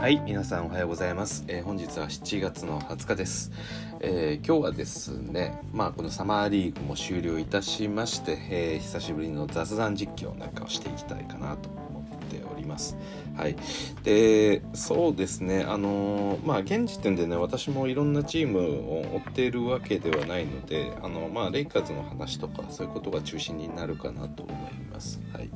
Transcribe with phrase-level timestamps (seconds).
[0.00, 3.50] はい皆さんおはようございます、えー、本日は7月の20日です、
[3.98, 12.96] えー、今日はですねまあこのサマーリーグも終了いたしまして、えー、久しぶりの雑談実況なんかをしていきたいかなと思っております。
[13.36, 13.56] はい。
[14.04, 25.20] でそうですねあのまあ現時点でね私もいろんなチームを追っているわけではないのであのまあレイカーズの話とかそういうことが中心になるかなと思います。
[25.32, 25.50] はい。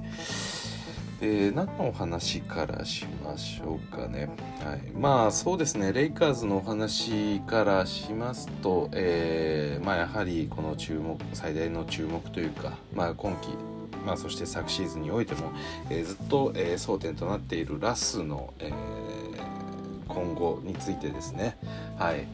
[1.25, 4.29] えー、何のお話からしましょうかね。
[4.65, 13.51] はい、まあそうですね、レイカーズのお話からしますと、えー、まあ、やはりこの注目、最大の注目というか、まあ、今季、
[14.05, 15.53] まあ、そして昨シーズンにおいても、
[15.91, 18.73] えー、ずっと、え争点となっているラスの、え
[20.09, 21.57] 今後についてですね。
[21.99, 22.27] はい、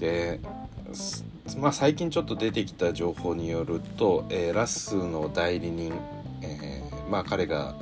[0.00, 0.40] で
[1.56, 5.92] まあ、最近ちょっと出てきた情報によると、えラスの代理人、
[6.42, 7.76] えまあ、彼が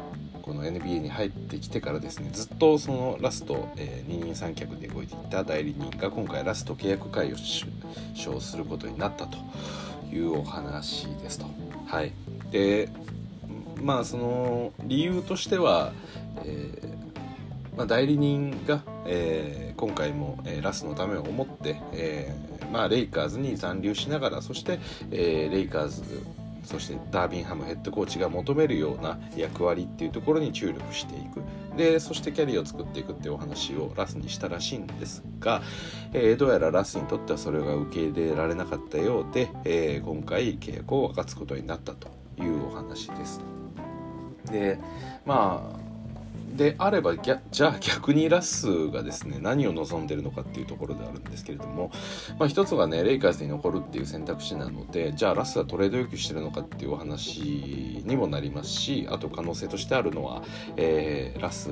[0.47, 7.37] この NBA に入ってきてからですねずっとそのラスト、えー、二人三脚で動いていた代理人が今回ラスト契約解を
[8.15, 9.38] 称することになったと
[10.09, 11.47] いうお話ですと。
[11.87, 12.13] はい、
[12.53, 12.88] で
[13.83, 15.93] まあその理由としては、
[16.45, 22.35] えーまあ、代理人が、えー、今回も、えー、ラスのためを思って、え
[22.73, 24.79] まあ、レイカーズに残留しながらそして、
[25.10, 26.03] え、レイカーズ
[26.67, 31.43] そしてダービンハムヘッドコーチが求めるような役割っていうところに注力していく
[31.77, 35.63] でそしてキャリアを作っていくっていうお話をラスにしたらしいんですが、
[36.13, 43.41] えー、どうやらラスにとってはそれが受け入れられなかったようで、えー、今回契約を分かつことになったというお話です。
[44.51, 44.79] で
[45.25, 45.85] まあ
[46.57, 51.90] であればじゃあ逆にラスがですね何を望んでるのかっていうところであるんですけれども、
[52.38, 60.43] まあ、一つがねレイカーズに残るっていう選択肢なのでじゃあラスはトレード要求してるのかっていうお話にもなりますしあと可能性としてあるのは、
[60.76, 61.71] えー、ラス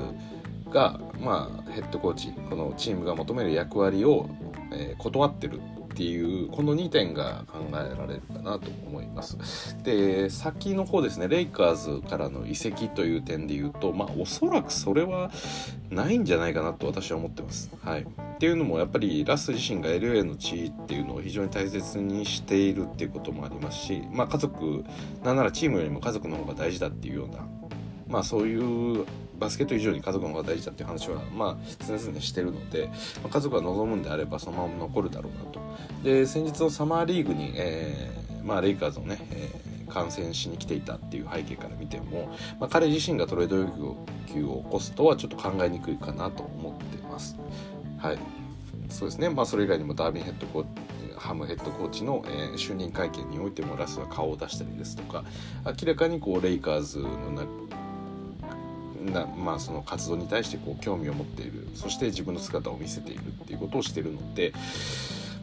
[0.70, 4.28] が、まあ、ヘッドコーチこのチームが求める役割を、
[4.72, 5.60] えー、断ってる
[5.94, 9.38] っていうこの2点が考えられるかなと思います。
[9.84, 15.30] で先の方ですねレイカーズからの移籍という点で言うとまあおそらくそれは
[15.90, 17.70] ないんじゃないかなと私は思ってます。
[17.80, 18.02] はい。
[18.02, 18.06] っ
[18.38, 24.84] ていうのもやっぱりラス自身が LA の地位っていうのを非常に大切にしているっていうこともありますしまあ家族
[25.22, 27.46] なんならチームよりも家族の方が大事だっていうような
[28.08, 29.06] まあそういう
[29.44, 32.86] バスケット以上に家族の方が大事だっていう話はまあ常々してるので、
[33.22, 35.60] まあ、家族が望むんであればそのまま残るだろうなと。
[36.02, 43.96] で先日のサマーリーグに、えーまあ、レイカーズをね、えー、観戦しに来ていたっていう背景から見ても、まあ、彼自身がトレード要
[44.32, 47.36] 求を起こすとはちょっと考えにくいかなと思ってます。
[47.98, 48.18] はい。
[48.88, 50.64] そうですね、まあ、それ以外にもダービンヘッドコー
[51.16, 55.24] ハムヘッドコーチの、えー、就任会見においてもラスは顔を出したりですとか
[55.64, 57.63] 明らかにこうレイカーズの
[59.04, 64.52] な、まあ、その活動に対してこう興味を持っているそして自分の姿を見せているっていうことをしているので、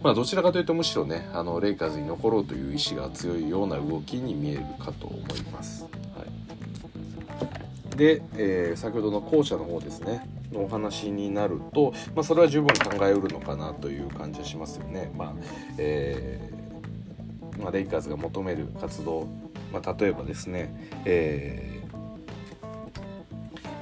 [0.02, 5.84] まあ、どちらかというとむしろねあのレイカーズに残ろうという意志が強いような動きに見えるかと思います。
[6.16, 6.26] は
[7.94, 15.12] い、で、えー、先ほどの後者の方ですねのお話になると、まあ、それは十分考えうるのかなという感じはしますよね。
[15.16, 15.34] まあ
[15.78, 19.28] えーまあ、レイカーズが求める活動、
[19.72, 20.74] まあ、例えばですね、
[21.06, 21.81] えー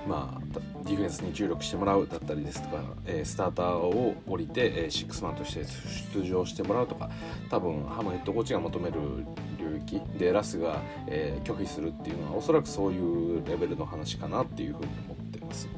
[0.09, 5.63] まあ、ディフェンスに注力してもらうだったりですとか、えー、スターターを降りて、えー、シックスマンとして
[6.19, 7.11] 出場してもらうとか
[7.51, 8.97] 多分ハムヘッドコーチが求める
[9.59, 15.69] 領域でラスが、えー、拒否するっていうのはおそらくそういうレベルの話かなっていうふうに思ってます。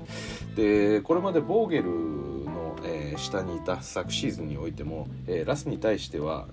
[0.55, 6.47] でこれまでボーゲルの、え、下にいた昨シーズンにおいても、え、ラスに対しては、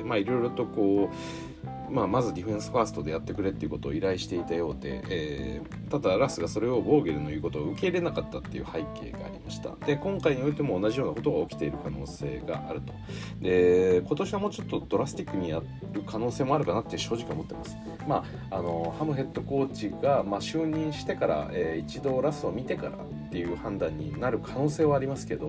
[0.00, 9.70] え、まあいろいろとこうまあ、まずディフェンスファーストでやってくれっていうことを依頼していたようで、えー、ただラスがそれをボーゲルの言うことを受け入れなかったっていう背景がありました。
[9.86, 12.92] で今回においても同じようなことが起きている可能性があると。
[13.40, 15.60] で今年はもうちょっとドラスティックにや
[15.92, 17.76] る可能性もあるかなって正直思ってます。
[18.06, 25.48] まああのハムヘッドコーチが、まあ、就任してから、えー、一度ラスを見てからっていう判断になる可能性はありますけど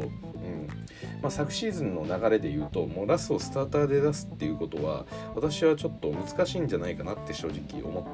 [1.21, 8.07] まあ、昨シーズンの流れで言うともうラスをスターターで出すっていうことは私はちょっと難しいんじゃないかなって正直思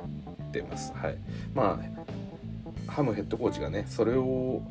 [0.44, 0.94] ってます。
[0.94, 1.18] はい、
[1.54, 1.82] ま
[2.88, 4.62] あハムヘッドコーチがねそれを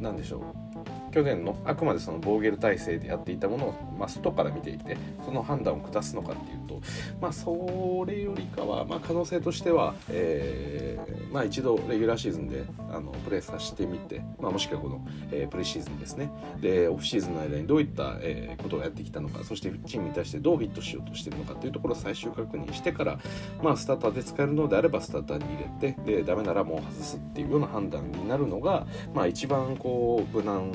[0.00, 6.59] 何でしょう去年のあくまでそのボーゲル体制でやっていたものを、まあ、外から見ていてその判断を下すのかっていう
[7.20, 16.30] まあ、それよりかは、まあ、可能性としては、えーまあ、一度レギュラーシーズンであのプレーさせてみて、まあ、もしくはこの、えー、プレシーズンですね
[16.60, 23.18] でオフシーズンの間にどういった、えー、ことをやってきたのかそしてチームに対してどうフィットしようとしてるのかというところを最終確認してから、
[23.62, 30.72] まあ、スターターで使えるのであればスターターに入れてでダメならもう外すっていうような判断になるのが、まあ、一番こう無難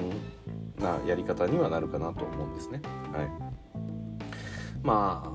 [0.79, 2.81] なやり方にはなるかなと思うんですね。
[3.13, 3.29] はい、
[4.83, 5.34] まあ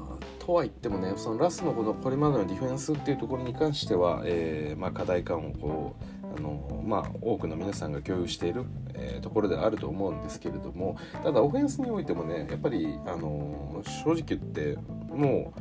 [0.51, 8.65] とは言ってもねそのラスのこのこれまでのディフェンスっていうところに関しては、えーまあ、課題感をこうあの、まあ、多くの皆さんが共有している、
[8.95, 14.77] えー、ところであると思うんですけれどもただオフェンスにおいてもねやっぱりあの正直言って
[15.15, 15.61] もう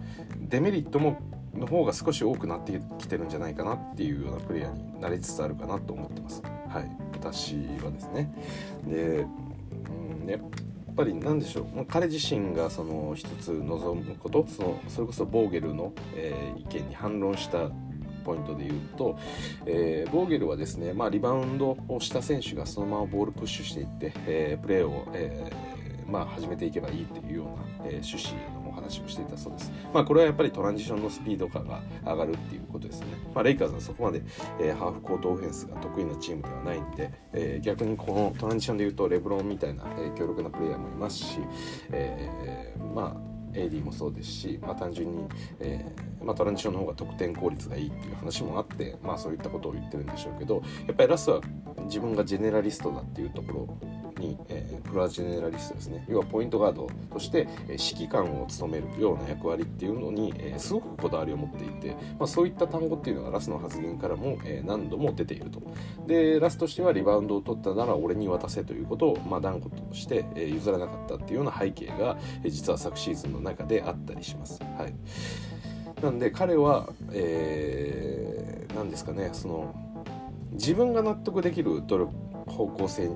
[0.50, 1.22] デメリットも
[1.54, 6.42] の方が少し多くなってきてるんじゃないかなっていうようなプレイヤーになりつつあるかなと思ってます。
[6.42, 8.34] はい、私はですね。
[8.88, 9.26] で、
[10.20, 10.42] うんね、
[10.96, 11.86] ぱり何でしょう。
[11.86, 14.46] 彼自身がその一つ望むこと。
[14.48, 17.70] そのそれこそボーゲルの、えー、意見に反論した
[18.24, 19.18] ポイントで言うと、
[19.66, 27.46] えー、ボーゲルはですね、まあ、リバウンドをした選手がそのままボールプッシュしていって、えー、プレーを、えーまあ、始めていけばいいというよう
[27.84, 28.59] な、えー、趣旨の
[28.90, 29.72] 話をしていたそうです。
[29.94, 33.08] まあ、これはやっぱりトランジションのスピード感が上がるっていうことですね。
[33.34, 34.24] まあ、レイカーズはそこまで、
[34.60, 41.40] えー、ハーフコートオフェンスが得意なチームではないんで、えー、逆にこのトランジションでいうとレブロンみたいな、えー、強力なプレイヤーもいますし、
[41.92, 45.26] えー、まあ AD もそうですし、まあ、単純に、
[45.60, 51.42] えーまあ、トランジションの方が得点効率がいいっていう話もあって、まあ、そういったことを言ってるんでしょうけどやっぱりラスは
[51.86, 53.78] 自分がジェネラリストだっていうところ
[54.20, 56.06] に、えー、プラジェネラリストですね。
[56.08, 65.62] 要はポイントガードとして、え、指揮官を務めるような役割っていうのに、え、すごくこだわりを持っていて、まあ、そういった単語っていうのがラスの発言からも、え、何度も出ていると。
[66.06, 74.62] でラスとしてはリバウンドを取ったなら俺に渡せということを、まあ、断固として、え、譲らなかったっていうような背景が、え、実は昨シーズンの中であったりします。
[74.78, 74.94] はい。
[76.02, 79.76] なんで彼は、えー、何ですかねその
[80.52, 82.14] 自分が納得できる努力
[82.48, 83.10] 方向性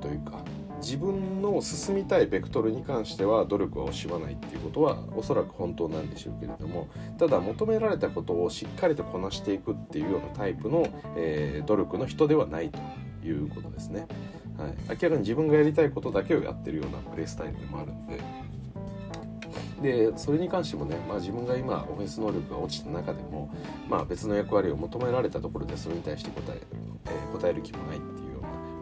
[0.00, 0.42] というか
[0.80, 6.88] 自分の進みたいベクトルに関しては努力は惜しまないっていうことはおそらく本当なんでしょうけれども
[7.18, 12.78] ただ求められたことをしっかりとこなしていくっていうようなタイプの、えー、努力の人ではないと
[13.26, 14.06] いうことですね、
[14.56, 18.18] はい、明らかに自分がやりたいことだけをやってるようなプレースタイルでもあるんで。
[19.80, 23.50] でそれに関してもね、まあ、自分が今オフェンス能力が落ちた中でも、
[23.88, 26.60] まあ、別の役割を求められたところでそれに対して答え
[27.06, 28.19] えー、答える気もないって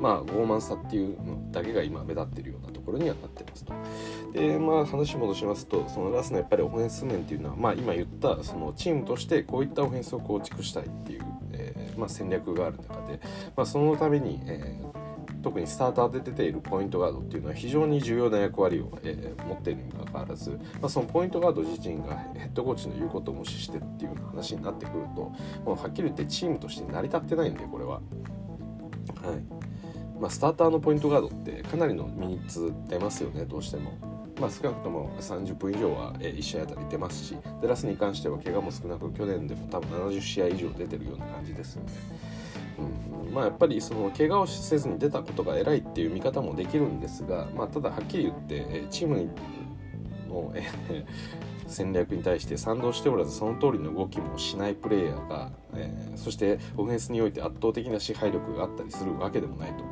[0.01, 3.73] まあ傲慢さっていうのだけが今目立ってるようなところにはなってますと。
[4.33, 11.23] でまあ話戻しますとそのラスのやっぱりオフェンス面っていうのは、まあ、今言ったそのチームとしてこういったオフェンスを構築したいっていう、
[11.53, 13.21] えーまあ、戦略がある中で、
[13.57, 15.09] まあ、そのために、えー
[15.43, 20.51] 特にスターターで出ているポイントガードっていうのは非常に重要な役割を、えー、持っているにもかかわらず、
[20.81, 25.33] まあ、そのポイントガード自身がヘッドコーチの言うことを無視してっていう話になってくると
[25.65, 27.95] もうはっきり言ってチームとして成り立ってないんでこれは。
[27.95, 28.03] は
[29.35, 29.58] い
[30.21, 33.93] まあ、スターターのポイントガードってかなりのミニッツ出ますよねどうしても。
[34.41, 41.93] まあ、少なくとも30分以上は1試合あたり出ますしデラスに関しては怪我も少なく去年でも多分70試合以上出てるような感じですよね。
[43.27, 49.29] うん、まあやっぱりその怪我をせずに出たことが偉いっていう見方もできるんですが、まあ、ただはっきり言ってチーム
[50.29, 50.55] の
[51.69, 59.85] 戦略に対して賛同しておらずその通りの動きもしないプレイヤーが、えー、そしてオフェンスにおいて圧倒的な支配力があったりするわけでもないと。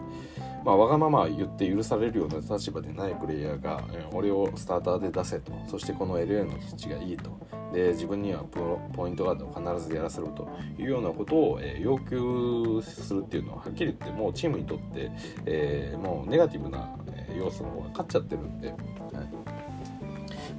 [0.67, 7.31] まあ、わがまま言って許されるような立場でないプレイヤーが、え俺をスターターで出せとそしてこの LA の土地がいいと
[7.73, 15.13] で自分にはプロポイントガードを必ずやらせろというようなことを、え要求するっていうのははっきり言ってもうチームにとって、
[15.45, 16.97] えー、もうネガティブな
[17.39, 18.71] 要素の方が勝っちゃってるんで。
[18.71, 19.56] はい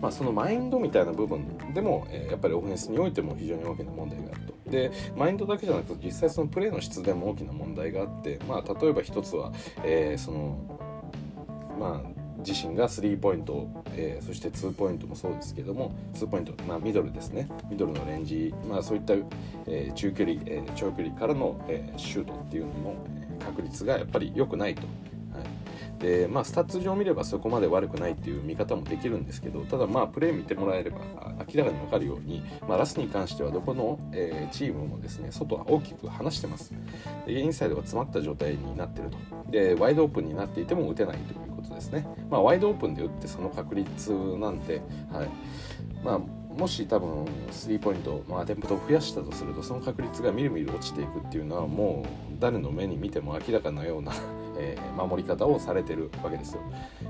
[0.01, 4.70] まあ、そのマインドみたいな部分でも、えー、やっぱりオフェンスにおいても非常に大きな問題があると。
[4.70, 10.58] でマインドだけじゃなくて実際そのプレーの質でも大きな問題があって、まあ、例えば一つは、えー、その
[11.80, 19.13] まあ自身がスリーポイント、えー、そしてツーポイントもそうですけどもツーポイント、まあ、ミドルですねミドルのレンジ、まあ、そういった、
[19.66, 22.96] えー、中距離、えー、長距離からの、え、シュートっていうのの
[23.39, 24.84] 確率がやっぱり良くないと
[26.00, 31.00] でまあスタッツ上見ればそこまで悪くないっていう見方もできるんですけどただまあプレー見てもらえれば
[31.51, 36.74] 明らかに分かるように、まあ、ラスに関してはどこの、えー、チームもですね外は大きく離してます。
[37.25, 39.18] でインサイドが詰まった状態になってると。
[39.51, 42.08] でワイドオープンになっていても打てないということですね。
[42.30, 45.30] まあワイドオープンで打ってその確率なんではい。
[46.04, 46.20] まあ
[46.58, 54.12] もし多分スリーポイントのアテンプトを増やしたとするとその確率がみるみる落ちていくっていうのはもう誰の目に見ても明らかなような
[54.58, 56.62] えー、守り方をされてるわけですよ。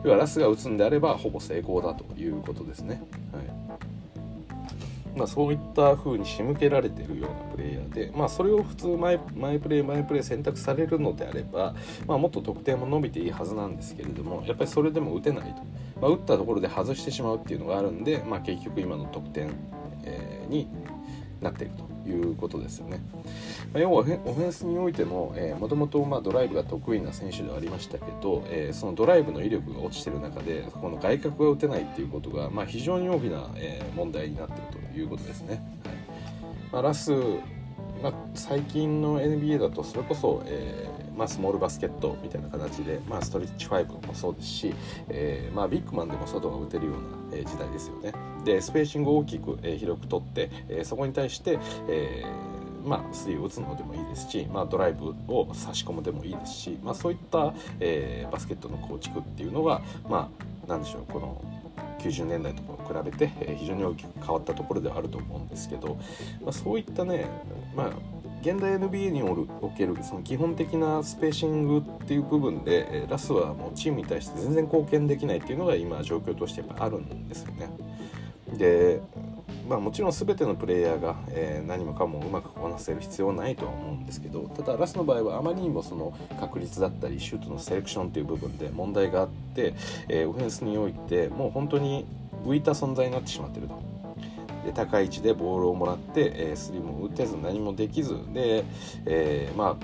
[0.04, 3.02] 要はラスが打つんであればほぼ成功だということですね、
[3.32, 3.78] はい。
[5.18, 11.74] まあ、そういった風に仕向けられてるようなプレイヤーで、まあ、それを普通マイプレーマイプレー選択されるのであれば、
[12.06, 15.64] まあ、もっと得点も伸びていいはずなんですけれどもやっぱりそれでも打てないと、
[16.00, 19.50] まあ、打ったところで外してしまうっていうのがあるんで、まあ、結局今の得点、
[20.04, 20.68] えー、に
[21.42, 21.97] なっていると。
[22.10, 23.00] いうことですよね。
[23.74, 35.56] まあ、要はオフェンスにおいてももともとドライブが得意な選手ではありましたけど、えー、そのドライブの威力が落ちてる中でこの外角が打てないっていうことが、まあ、非常に大きな、えー、問題になってるということですね。
[35.56, 35.62] はい
[36.72, 37.14] まあ、ラス
[38.02, 44.74] まあ、最近の NBA だとそれこそ、えーまあ、スモールバスケットみたいな形で、まあ、ストレッチ5もそうですし、
[45.10, 48.14] えーまあ、ビッグマンでも外が打てるような、え、時代ですよね。
[48.46, 51.60] でスペーシングを大きく、え、広く取って、え、そこに対して、
[51.90, 52.24] え
[52.86, 60.30] まあ、スリーを打つのでもいいですし、まあ、ドライブを差し込むでもいいですし、まあ、そういった、えー、バスケットの構築っていうのが、ま
[60.66, 61.44] あ、なんでしょうこの
[62.00, 65.98] 90年代とかを比べて、えー、非常に大きく変わったところではあると思うんですけど、
[66.42, 67.26] まあ、そういったね、
[67.76, 67.92] まあ、
[68.42, 77.70] 現代 NBA におけるその基本的なスペーシングっていう部分でラスはもうチームに対して全然貢献できないっていうのが今状況としてやっぱあるんですよね。
[78.58, 79.02] で
[79.68, 89.74] まあ、もちろん全てのプレイヤーが、えー、何もかもうまくこなせる必要はないとは思うんですけどただラスの場合はあまりにもその確率だったりシュートのセレクションという部分で問題があって、
[90.08, 92.06] えー、オフェンスにおいてもう本当に
[92.46, 93.97] 浮いた存在になってしまってると。
[94.68, 98.66] で高い位置でボールをもらって、え、スリーも打てず何もできずで、
[99.06, 99.76] えー、まあ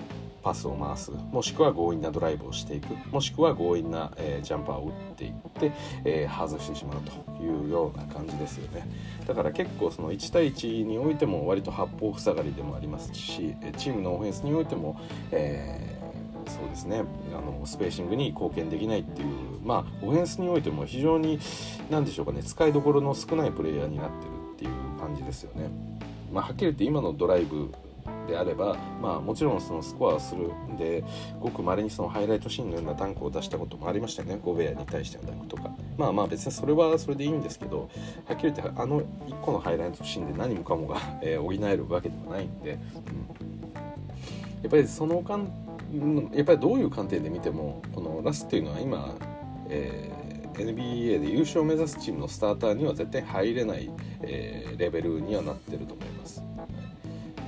[0.44, 1.10] パスを回す。
[1.32, 2.94] もしくは強引なドライブをしていく。
[3.10, 5.72] もしくは強引な、えー、ジャンパーを打っていって、
[6.04, 8.86] えー、外してしまうというような感じですよね。
[9.26, 15.00] だから結構その1対1においても割と八方塞がりでもありますしチームのオフェンスにおいても、
[15.32, 17.06] えー、そうですね。
[17.32, 19.28] あのスペーシングに貢献できないっていう
[19.64, 21.40] まあオフェンスにおいても非常に
[21.90, 22.44] 何でしょうかね。
[22.44, 24.33] 使いどころの少ないプレイヤーになってる
[25.04, 25.70] 感じですよね。
[26.32, 27.70] まあ、はっきり言って今のドライブ
[28.28, 31.04] であれば、まあ、もちろんそのスコアをするんで
[31.40, 34.40] ごくまれにそのハイライトシーンのようなダンクを出したこともありましたよね。
[34.42, 35.76] ゴベアに対してのダンクとか。
[35.98, 37.90] まあまあ別にそれはそれでいいんですけど
[38.26, 39.06] はっきり言ってあの1
[39.42, 42.80] 個のハイライトシーンで何もかもが、 えー、補えるわけではないんで、うん、や
[44.68, 45.48] っぱりそのかん
[46.34, 49.14] やっぱりどういう観点で見てもこのラスっていうのは今、
[49.70, 50.23] えー、
[50.62, 53.90] NBA で優勝を目指すチームのスターターには絶対入れない、
[54.22, 56.44] えー、レベルにはなってると思います。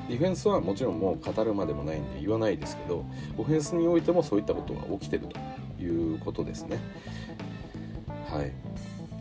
[0.07, 3.03] ディフェンスはもちろんもう語るまでもないんで言わないですけど
[3.39, 5.39] オフェンスにおいてもそういったことが起きてると
[5.81, 6.79] いうことですね。
[8.27, 8.51] はい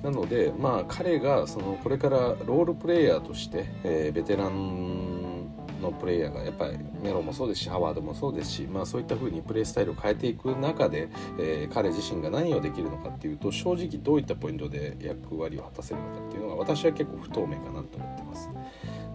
[0.03, 5.24] なので、まあ、彼がそのこれからロールプレイヤーとして、えー、ベテラン
[5.85, 18.50] のプレイヤーがやっぱりメロもそうですしハワードもそうですし、まあ、そういった風にプレースタイルを変えていく中で、えー、彼自身が何をできるのかっていうと正直どういったポイントで役割を果たせるのかっていうのが私は結構不透明かなと思ってます。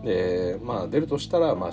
[0.04, 1.72] でまあ出るとしたら、まあ、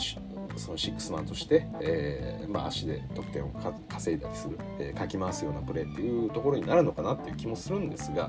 [0.58, 3.50] そのシックスマンとして、えーまあ、足で得点を
[3.88, 8.28] 稼いだりする、えー、かき回すようなプレーっていうところになるのかなっていう気もするんですが、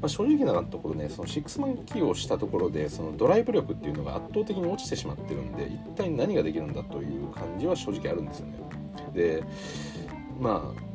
[0.00, 8.58] まあ、正直なところねそのシックスマン起用したところでそのドライブ力っていうのが圧倒的に落ちてしまってるんで一体何ができるんだという感じは正直あるんですよね。
[9.14, 9.44] で
[10.40, 10.94] まあ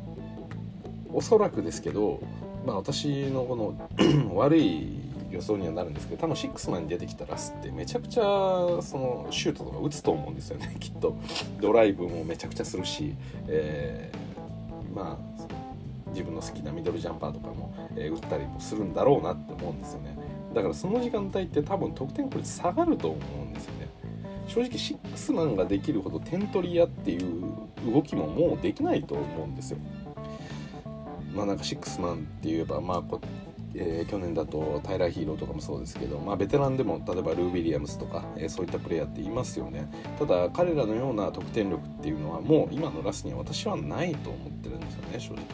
[1.12, 2.20] おそらくですけど、
[2.64, 3.90] まあ、私のこの
[4.34, 4.99] 悪い
[5.30, 11.16] 予想にはなるんですけど多分シックスマンに出てきたラスってめちゃくちゃそのシュートとか打つと思うんですよね きっと。
[11.60, 13.14] ドライブもめちゃくちゃするし、
[13.46, 20.16] えー、まあ自分の好きなミドルジャンパーとかも、えー、打ったりもするんだろうなって思うんですよね。
[20.54, 23.88] だからその時間帯って多分得点効率下がると思うんですよね。
[24.48, 27.44] 正直シックスマンができるほど点取り屋っていう
[27.92, 29.78] 動きももうできないと思うんですよ。
[31.32, 33.20] まあなんかシックスマンって言えばまあこ
[33.74, 39.90] えー、去年だとタイラー・ヒーローとかもそうですけど、まあ、ベテランでも例えばルー・ウィリアムスとか、えー、そういったプレイヤーっていますよね。
[40.18, 45.44] ただ彼らのような得点力っていうのはもう今のラスには私はないと思ってるんですよね正直、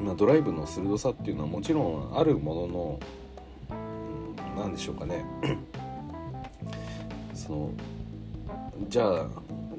[0.00, 0.06] うん。
[0.06, 3.00] ま、ドライブの鋭さっていうのはもちろんあるものの
[4.56, 5.24] 何、でしょうかね。
[7.34, 7.70] その
[8.88, 9.26] じゃあ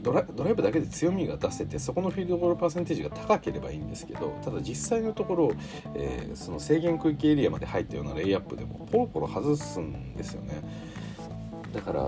[0.08, 5.52] ドライブだけで強みが出せてそこのフィールドゴールパーセンテージが高ければいいんですけどただ実際のところ、
[5.96, 10.62] えー、その制限区域エリアまで入ったようなレイアップでもポロポロ外すんですよね。
[11.74, 12.06] だから、う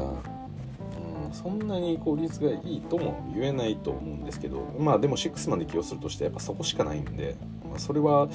[1.29, 7.35] ん、そんなに効率がいいとも言えないと思うんですけどまあでも6まで起用するとしてやっぱそこしかないんで、
[7.69, 8.29] まあ、それは、うん、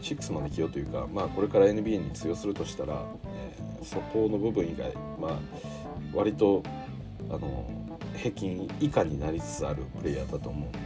[0.00, 5.38] 6まで起用というか、まあ、これから NBA に通用するとしたら、えー、そこの部分以外まあ
[6.12, 6.62] 割と
[7.30, 7.64] あの
[8.16, 10.78] 平均以下になりつつあるプレイヤーだと思うんで、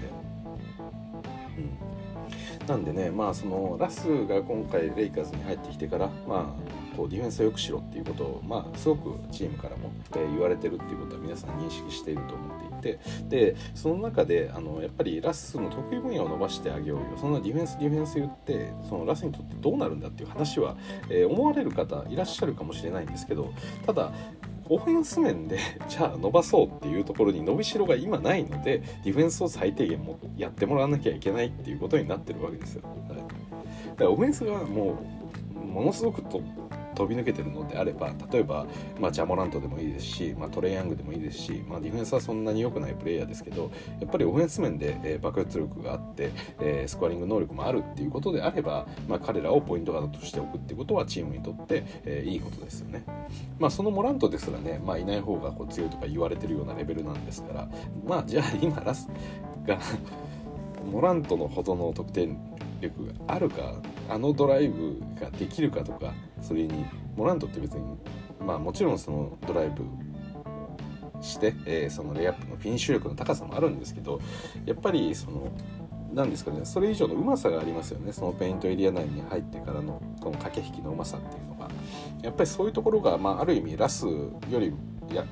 [2.60, 12.98] うん、なんでねまあそのラスが今回レイカーズに入ってきてからまあこうディフェンスを良くしろっていうことを、まあ、すごくチームからも、え、言われてるっていうことは皆さん認識していると思っていて。
[13.28, 17.06] でその中であのやっぱりラスの得意分野を伸ばしてあげようよ。
[17.16, 20.76] そんなディフェンスディフェンス言ってそのラスにとってどうなるんだっていう話は、
[21.10, 23.52] えー、思われる方いらっしゃるかもしれないんですけど
[23.84, 24.12] ただ
[24.68, 25.58] オフェンス面で
[25.88, 32.82] じゃあ伸ばそうっていうところに伸びしろが今ないのでディフェンスを最低限もやってもらわなきゃいけないっていうことになってるわけですよ。
[33.08, 34.98] はい、だからオフェンスがも
[35.62, 36.42] うものすごくと
[36.98, 38.66] 飛び抜けてるのであれば例えば、
[38.98, 53.04] まあ、ジャモラントでもいいですし、まあ、トレイヤングでもいいですし、まあ、ディフェンスはそんなに良くないプレイヤーですけどやっぱりオフェンス面で、えー、爆発力があって、えー、スコアリング能力もあるっていうことであれば、まあ、彼らをポイントガードとしておくっていうことはチームにとって、えー、いいことですよね。
[53.58, 57.68] まあ、そのモラントですらね、まあ、いない方がこう強いとか言われてるようなレベルなんですから
[58.04, 59.08] まあじゃあ今ラス
[59.66, 59.78] が
[60.90, 62.38] モラントのほどの得点
[62.80, 63.74] 力があるか
[64.08, 66.84] あのドライブができるかとかそれに
[67.16, 67.82] モラントって別に
[68.40, 69.84] まあもちろんそのドライブ
[71.20, 74.20] して、えー、そのレイアップのフィニッシュ力の高さもあるんですけど
[74.64, 75.52] やっぱりその
[76.12, 78.12] 何ですかねそれ以上のうまさがありますよね。
[78.12, 81.68] そのペイントエリア内に入ってからのこの駆け引きのうまさっていうのが。
[82.22, 84.72] やっぱりそういうところが、まあ、ある意味ラスより
[85.12, 85.24] や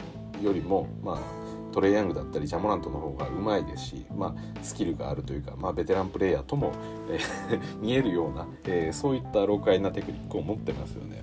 [0.43, 1.46] よりもまあ
[1.77, 6.73] トレイヤングだったりジャモラントの方がうまいですし、まあ、スキルがあるというか、まあ、ベテランプレーヤーとも、
[7.11, 11.23] えー、 見えるような、えー、そういった老快なテクニックを持ってますよね。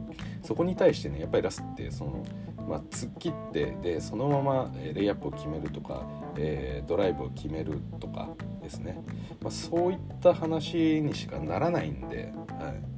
[0.00, 2.24] うん、そこに対してねやっぱりラスってその、
[2.68, 6.02] まあ、突っ切ってでそのままレイアップを決めるとか、
[6.36, 8.28] えー、ドライブを決めるとか
[8.60, 9.04] ですね、
[9.40, 12.32] まあ、そういった話にしかならないんで。
[12.58, 12.92] はい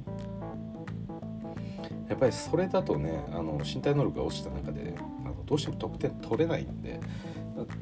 [2.07, 4.93] やっぱりそれだとねあの身体能力が落ちた中で
[5.45, 6.99] どうしても得点取れないんで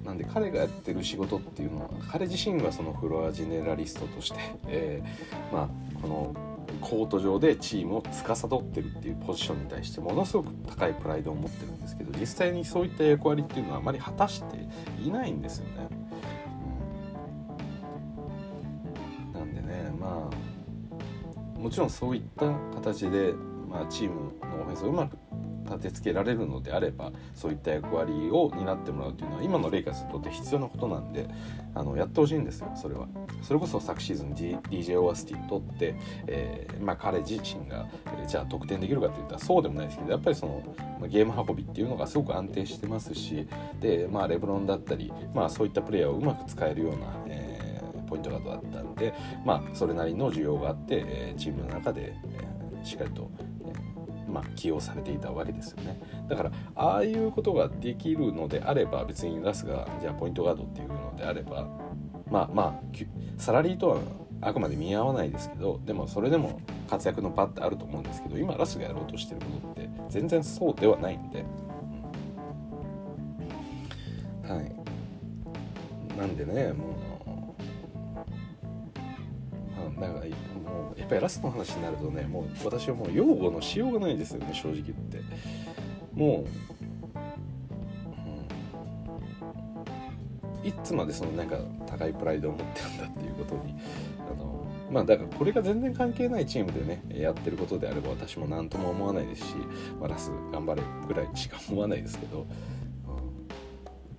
[0.04, 6.36] なんで彼がやってる仕事っていうのは彼自身はそのフロアジェネラリストとして、えー、まあこの
[6.80, 14.68] コート上でチームを司ってるっていうポジションに対してものすごく高いプライドを持ってるんですけど実際にそういった役割っていうのはあまり果たして
[15.02, 15.88] いないんですよね。
[19.34, 23.34] うん、なんでねまあもちろんそういった形で
[23.74, 24.16] まあ、チーム
[24.48, 25.18] のオフェンスをうまく
[25.78, 31.28] 立てつけられるのであればそういった役割を担ってもらうというのは今のレイカーズにとって必要なことなんで
[31.76, 33.08] あのやってほしいんですよそれは。
[33.42, 35.96] それこそ昨シーズン、D、DJ オアスティを取って、
[36.28, 40.64] えー、まあ、彼自身が、えー、じゃあ得点できるかっていったらそうでもないですけどやっぱりその、
[41.00, 43.48] まあ、ゲーム運びっていうのがすごく安定してますし
[43.80, 49.14] で、まあ、レブロンだったり、まあ、そういったプレイヤーをうまく使えるような、えー、ポイントガードだったんで、
[49.46, 53.30] まあ、それなりの需要があって、えチームの中で、えしっかりと
[54.34, 56.02] まあ、起用されていたわけですよね。
[56.28, 61.68] だからああいうことができるのであれば別にラスがじゃあポイントガードっていうのであれば
[62.30, 62.74] まあまあ
[63.38, 63.98] サラリーとは
[64.42, 71.46] あくまで見合わないですけどでもそれでも活躍の場ってあると思うんですけど今ラスがやろうとしてることって全然そうではないんで、
[74.44, 74.76] うん、はい。
[76.18, 76.94] なんでねもう、
[79.98, 80.26] まあ、なんか
[80.98, 85.22] やっぱりラストの話になるとねもう私はもう用語のしようがないですよね正直言って。
[86.14, 86.46] もう、
[90.62, 93.76] うん、いつまでそのなんか高いプライドを持ってるんだっていうことに
[94.32, 99.56] あのまあだからこれが全然関係ないチームでねやってることであれば私も何とも思わないですし、
[100.00, 102.46] まあ、ラス頑張れぐらいしか思わないですけど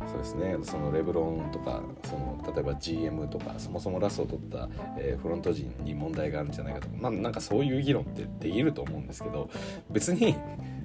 [0.06, 0.56] そうですね。
[0.62, 9.48] そのレブロンとかその例えば GM とかそもそもラスを取った、えー、フロント陣に問題があるんじゃないかとか、まあ、なんかそういう議論ってできると思うんですけど
[9.90, 10.36] 別に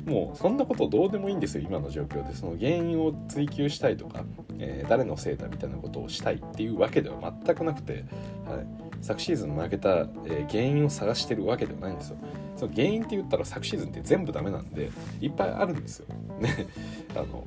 [0.05, 2.35] もうそんなことどうでもいいんですよ今の状況で。
[2.35, 4.23] その原因を追求したいとか、
[4.57, 8.03] えー、誰のせいだみたいなことをしたいっていうわけでは全くなくて、はい、
[9.01, 12.17] 昨シーズン負けた、えー、原因を探してるわけではないんですよ。
[12.55, 14.89] その原因って言ったら昨シーズンって全部ダメなんで
[15.21, 16.07] いっぱいあるんですよ。
[16.39, 16.67] ね。
[17.15, 17.45] あの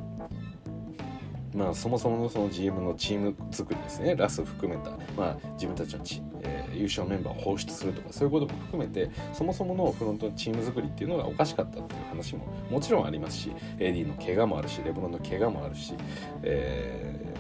[1.54, 4.16] まあ、そもそものその GM のチーム作りですね。
[4.16, 15.94] ラス含めた、まあ、自分たちのチ、えー、優勝メンバーを放出するとかそういうことも含めてそもそものフロントのチーム作りっていうのがおかしかったっていう話ももちろんありますし AD の怪我もあるしレブロンの怪我もあるし、
[16.42, 17.34] え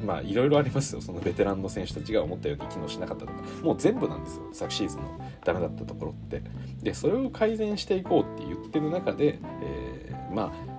[0.00, 1.00] ー、まあいろいろありますよ。
[1.00, 3.42] そのベテランの選手たちが思ったように機能しなかったとか。
[3.62, 4.48] もう全部なんですよ。
[4.52, 6.42] 昨シーズンのダメだったところって。
[6.82, 10.73] でそれを改善していこうって言ってる中で、えー、まあ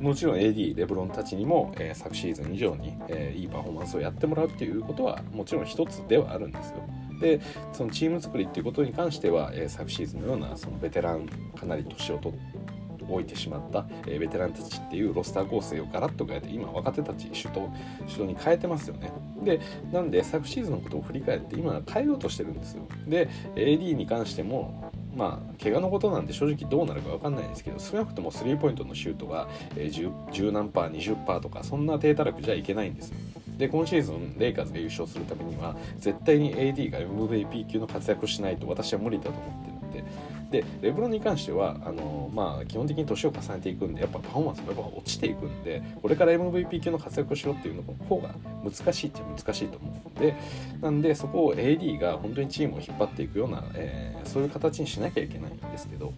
[0.00, 6.76] もちろん AD レブロンたちにも、えー、昨シーズン以上に、えー、いいパフォーマンスをやってもらうっていうことはもちろん一つではあるんですよ。
[7.20, 7.40] で
[7.74, 12.70] そのチーム作りっていうことに関しては、えー、昨シーズンのようなそのベテランかなり年を取って
[13.10, 17.70] 置いてしまった、え、ベテランたちっていうロスター構成をガラッと変えて今若手たち首都
[18.06, 19.10] 首都に変えてますよね
[19.42, 19.60] で
[19.92, 33.16] なんで昨シーズンのことを振り返って今変えようとしてるんですよで AD に関してもまあ怪我のことなんで正直どうなるか分かんないですけど少なくともスリーポイントのシュートが、えー、10, 10何パー20パーとかそんな低たらくじゃいけないんですよ。
[33.58, 40.04] で今シーズンレイカーズが優勝するためには絶対に AD が MVP 級の活躍しないと私は無理だと思ってるんで
[40.50, 48.34] でレブロンに関してはあの、まあ、基本的に年を重ねていくんでやっぱパフォーマンスもやっぱ落ちていくんでこれから MVP 級の活躍をしろっていうの方が
[48.64, 50.36] 難しいっちゃ難しいと思うので
[50.80, 56.12] なんでそこを AD が本当にチームを引っ張っていくような、えー、そういう形にしなきゃいけないんですけど。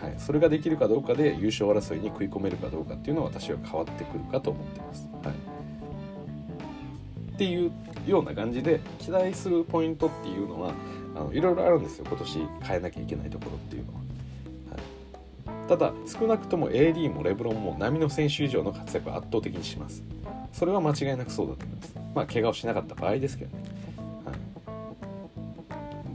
[0.00, 5.06] はい、それができるかどうかで優勝争いに食い込めるかどうかっていうのは私は変わってくるかと思ってます。
[5.22, 5.34] はい、
[7.34, 7.70] っていう
[8.06, 10.72] ような感じで期待するポイントっていうのは
[11.14, 14.00] あのいろいろあるんですよ今年変えなきゃいけないところっていうのは。
[15.56, 20.02] はい、ただ少なくとも AD もレブロンも波の選手以上の活躍を圧倒的にします。
[20.52, 21.94] それは間違いなくそうだと思います。
[22.14, 23.62] まあ怪我をしなかった場合ですけどね。
[24.26, 24.50] はい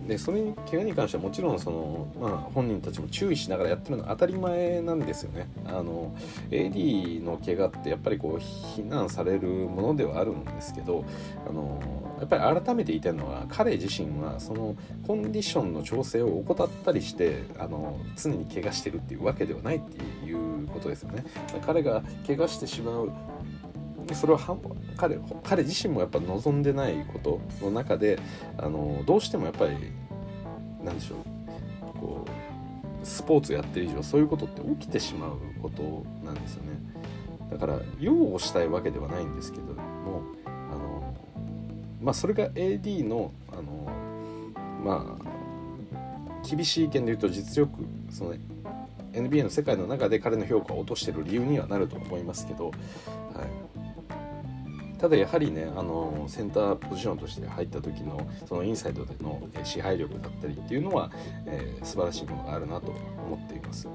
[0.08, 5.48] でそれに怪我に関してはもちろんその、まあ、本人たちも注意しながらやってるのは当たり前なんですよね。
[5.66, 6.16] あの
[6.52, 11.04] AD の怪我ってやっぱりこう非難されるものではあるんですけど
[11.50, 11.82] あの
[12.20, 14.76] やっぱり改めて言いたいのは彼自身はその
[15.06, 21.26] コンディションの調整を怠ったりしてあの常に怪我してるっていうわけではないっていうことですよね。
[21.66, 23.12] 彼が怪我してしまう。
[24.14, 24.58] それは
[24.98, 28.20] 彼彼自身もやっぱ望んでないことの中で
[28.58, 29.76] あのどうしてもやっぱり
[30.84, 32.00] なんでしょう。
[32.00, 36.80] こうスポーツやってる以上そういうことって起きてしまうことなんですよね。
[37.52, 40.24] だから擁護したいわけではないんですけども
[42.06, 43.92] まあそれが AD のあの
[44.84, 48.36] まあ厳しい意見で言うと実力その
[49.12, 52.76] NBA の世界の中で彼の評価を落としてる理由にはなると思いますけど、はい、
[54.98, 61.12] ただやはりねあのセンターポジションとして入った時のそのインサイドでの支配力だったりっていうのは、
[61.46, 63.88] えー、素晴らしいものがあるなと思っています。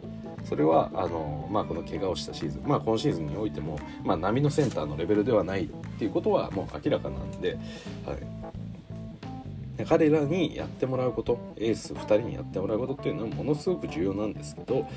[0.45, 7.59] それはあの、まあ、この怪我をしたシーズン、まあ、今シーズンにおいても、まあ、波のセンターのレベルではないっていうことはもう明らかなんで、
[8.07, 14.89] はい、彼らにやってもらうことエース2人にやってもらうことっていうのはものすごく重要なんですけど、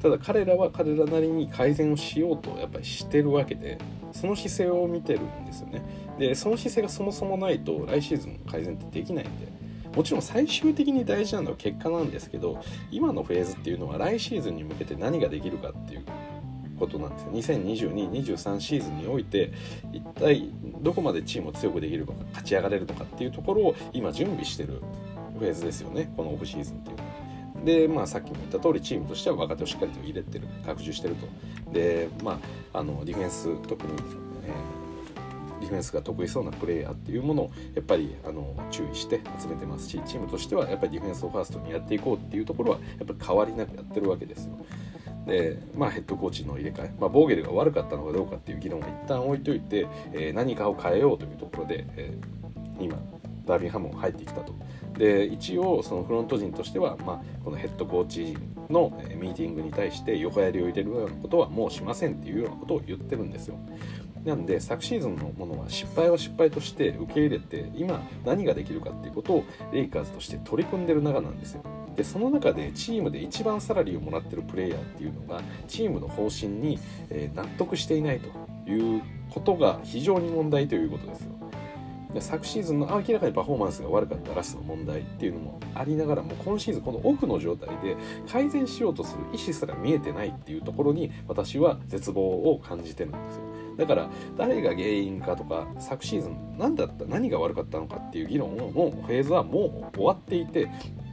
[0.00, 3.78] ただ彼らは彼らなりに改善をしようとやっぱりしてるわけで
[4.12, 5.82] その姿勢を見てるんですよね
[6.18, 9.48] でその姿勢がそもそもないと来シーズンの改善ってできないんで
[9.94, 16.04] もちろん最終的に大事なのは結果なんですけど今のフェーズっていうのは来シーズンに向けて何ができるかっていう
[16.78, 19.52] ことなんですよ2022-23シーズンにおいて
[19.92, 24.80] 一体どこまでチームを強くできるか勝ち上がれるのかっていうところを今準備してる
[25.38, 27.19] フェーズですよねこのオフシーズンっていうのは。
[27.64, 31.28] で、まあ、さっきも言った通りチームとしては若手をしっかりと入れてる拡充してると
[31.72, 32.38] で、ま
[32.72, 33.92] あ、あのディフェンス特に、
[34.44, 44.52] えー、ディフェンスが得意そうなプレイヤーっていうものをやっぱりあの注意して集めてますしチームとしてはやっぱりディフェンスをファーストにやっていこうっていうところはやっぱり変わりなくやってるわけですよ。
[45.26, 52.98] で、まあ、ヘッドコーチの入れ替え、まあ、ボーゲルが悪かったのかどうかっていう議論は一旦置いといて、えー、何かを変えようというところで、えー、今
[53.46, 54.54] ダービンハム入ってきたと。
[55.00, 58.36] で一応そのフロント陣としては、まあ、このヘッドコーチ
[58.68, 63.58] のミーティングに対して横やりを入れるようなことはもうしませんっていうようなことを言ってるんですよ。
[64.26, 71.62] なんで昨シーズンのものは失敗は失敗として受け入れて今何ができるかっていうことをレイカーズとして取り組んでる中なんですよ。
[71.96, 76.78] でその中でチームで一番サラリーをもらってるプレイヤーっていうのがチームの方針に
[77.34, 78.28] 納得していないと
[78.70, 81.39] いうことが非常に問題ということですよ。
[82.18, 87.96] 昨シーズンの明らかにパフォーマンスが悪かったラスの問題っていうのもありながらも今シーズンこのオフの状態で
[88.28, 93.42] 改善しようとする意思すら見えてないっていうところに私は絶望を感じてるんですよ。
[93.76, 100.68] だから誰が原因かとか昨シーズン何だった何が悪かったのかっていう議論をもうフェーズはもう終わっていて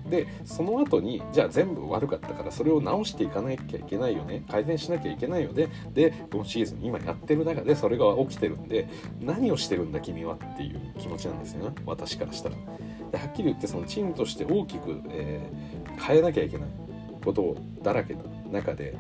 [0.10, 4.44] でその後にじゃあ全部悪かったからそれを直していかなきゃいけないよね。
[4.50, 5.68] 改善しなきゃいけないよね。
[5.94, 8.88] で今シーズン今やってる中でそれが起きてるんで
[9.22, 11.70] 何をしてるんだ君はっていう気持ちなんですよ。
[11.70, 12.56] ね私からしたら。
[13.12, 16.88] ではっきり言ってそのチームとして大きく、えー、変えなきゃいけない。
[17.28, 18.96] ことだらけの中で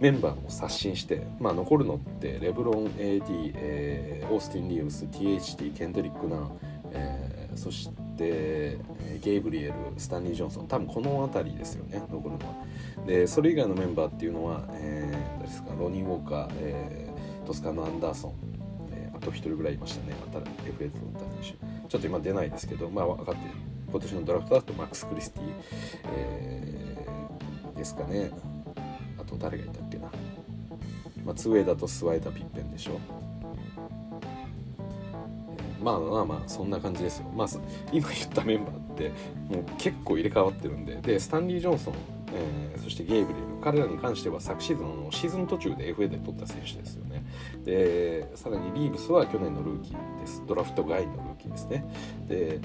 [0.00, 6.50] メンバーも刷新して、まあ、残るのってレブロン AD、えー、オースティン・リーブス THT ケンドリック・ナー、
[6.92, 8.78] えー、そしてで
[9.22, 12.54] ゲイブリエルスタンリー・ジョンソン多分この辺りですよね残るのは。
[13.06, 15.70] でそれ以外のメンバーっていうのは、えー、ですか？
[15.78, 18.34] ロニー・ウォーカー、えー、トスカノ・アンダーソン、
[18.92, 20.14] えー、あと1人ぐらいいましたね。
[20.20, 23.40] また FA とった選手ちょっと今出ないですけどまあ分かって
[23.90, 25.42] 今年のドラフトだとマックス・クリスティ、
[26.16, 28.30] えー、ですかね。
[29.18, 30.10] あと誰がいたっけな、
[31.24, 32.98] まあ、ツウェイだとスワイダ・ピッペンでしょ。
[35.86, 37.26] まあまあまあそんな感じですよ。
[37.32, 37.48] まあ
[37.92, 39.10] 今言ったメンバーって
[39.48, 40.96] もう結構入れ替わってるんで。
[40.96, 41.94] でスタンリー・ジョンソン、
[42.34, 47.24] えー、そしてゲイブリル彼らに関しては昨シーズンのシーズン途中で FA で取った選手ですよね。
[47.64, 50.42] でさらにリーブスは去年のルーキーです。
[50.48, 51.84] ドラフト外のルーキーですね。
[52.26, 52.60] で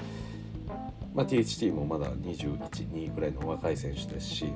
[1.14, 4.46] まあ、THT もまだ212ぐらいの若い選手ですし、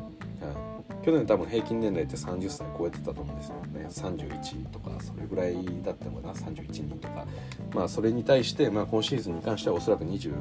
[0.40, 0.75] はい。
[1.06, 3.86] 去年多分平均年齢って30歳超えてたと思うんですよね。
[3.88, 6.34] 31とかそれぐらいだったのかな。
[6.34, 7.24] 31人とか。
[7.72, 10.34] まあそれに対して、まあ、今シーズンに関してはおそらく26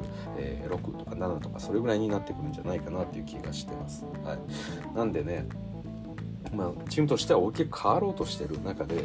[0.98, 5.46] とか7とかそれぐらいになってくるんじゃないかなっていう気がしてます、はい、なんでね
[6.52, 9.04] まあ、チームとしては大きく変わろうとしてる中で、うん、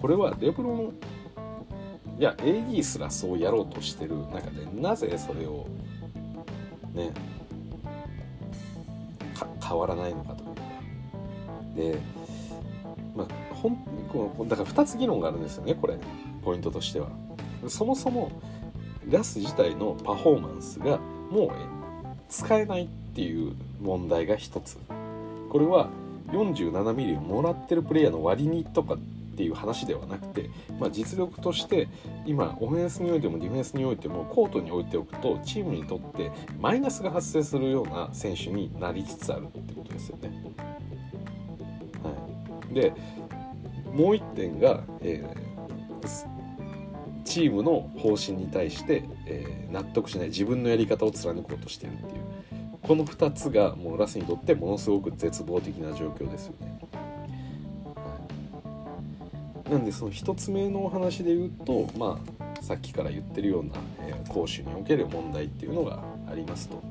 [0.00, 0.94] これはレブロン
[2.18, 5.66] いや AD すらそうやろうとしてる中でなぜそれを
[6.92, 7.12] ね
[9.66, 10.46] 変わらないのかとい
[11.92, 11.98] うで
[13.16, 13.76] まあほん
[14.12, 15.98] こうだから2つ議論があるんですよねこれ。
[16.44, 17.08] ポイントとしては。
[17.66, 18.30] そもそも
[19.08, 20.98] ガス自体のパフォーマンスが
[21.30, 21.50] もう
[22.28, 24.78] 使えないっていう問題が1つ。
[25.50, 25.88] これは
[26.28, 28.96] 47ミリをもらってるプレイヤーの割にとか
[29.36, 30.48] っていう話ではなくて、
[30.80, 31.88] まあ、実力として
[32.24, 40.30] 今オフェンスにおいてもディフェンスにおいてもコートに置いておくとチームにとってマイナスが発生するような選手になりつつあるってことですよね。
[42.02, 42.12] は
[42.70, 42.94] い、で
[43.92, 52.22] もう1点が、えー、チームの方針に対して、えー、納得しない自分のやり方を貫こうとしてるっていう
[52.80, 56.85] この2つがもうラスにとってものすごく絶望的な状況ですよね。
[59.70, 62.20] なんでその1つ目のお話で言うとま
[62.58, 66.82] あさっきから言ってるような、えー、攻守における問題っていうのがありますと。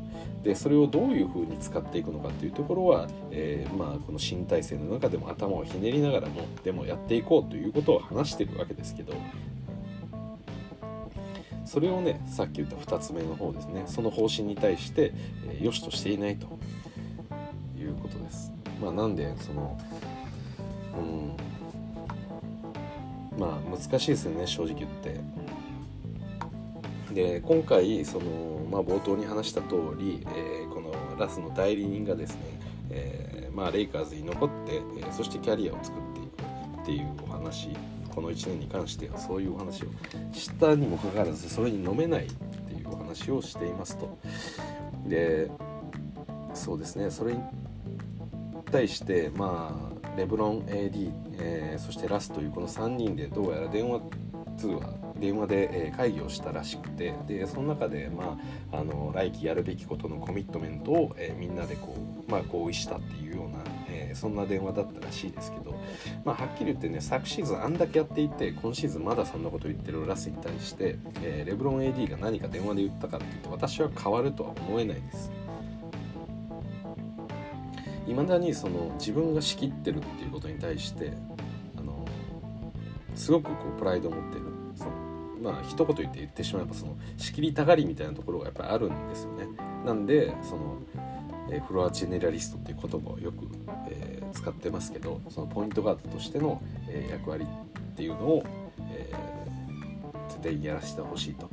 [0.43, 9.13] でそれをどういうふうに使っていくのかっていうところは、えー、まあ、この新体制の中でも頭をひねりながらもでもやっていこうということを話してるわけですけど
[11.65, 15.13] それをねさっき言った2つ目の方ですねその方針に対して、
[15.47, 16.47] えー、良しとしていないと
[17.77, 18.51] いうことです。
[18.79, 19.77] まあ、なんでその
[20.95, 21.44] うん
[23.37, 25.19] まあ難しいですよね正直言って。
[27.13, 32.41] で今回その、まあ、冒頭に話した通り、えー、このラスの代理人がですね、
[32.89, 37.69] えー、まあ、レイカーズに残って、えー、そしてキャリアを作っていくっていうお話
[38.13, 39.87] この1年に関してはそういうお話を
[40.33, 44.17] したにもかかわらずそれに飲めないっていうお話をしていますと。
[45.05, 45.49] で
[46.53, 47.39] そうですねそれに
[48.71, 54.01] 対してまあレブロン AD、えー、そしてラスというこの3人でどうやら電話
[54.57, 58.37] 通話電話で、会議をしたらしくてでその中で、ま
[58.71, 61.95] あ、あの来季やるべきことのコミットメントを、えー、みんなでこ
[62.27, 65.79] う、まあ、合意したっていうような、えー、そんな電話だったらしいですけど、
[66.25, 75.31] まあ、はっきり言ってね昨シーズンあんだけやっていて今シーズンまだそんなこと言ってるラスに対して、えー、レブロン AD が何か電話で言ったかっていうと私は変わるとは思えないです。
[78.07, 81.13] いまだにその自分が仕切ってるっていうことに対して
[81.77, 82.05] あの
[83.15, 84.91] すごくこうプライドを持ってるその
[85.41, 89.47] まあ一言言って言ってしまえばその仕切りたがりみたいなところがやっぱりあるんですよね。
[89.85, 90.77] なんでその
[91.51, 93.47] えフロアジェネラリストっていう言葉をよく、
[93.89, 98.43] えー、使ってますけどそのポイントガードとしての、えー、役割っていうのを、
[98.91, 101.49] えー、絶対やらせてほしいと。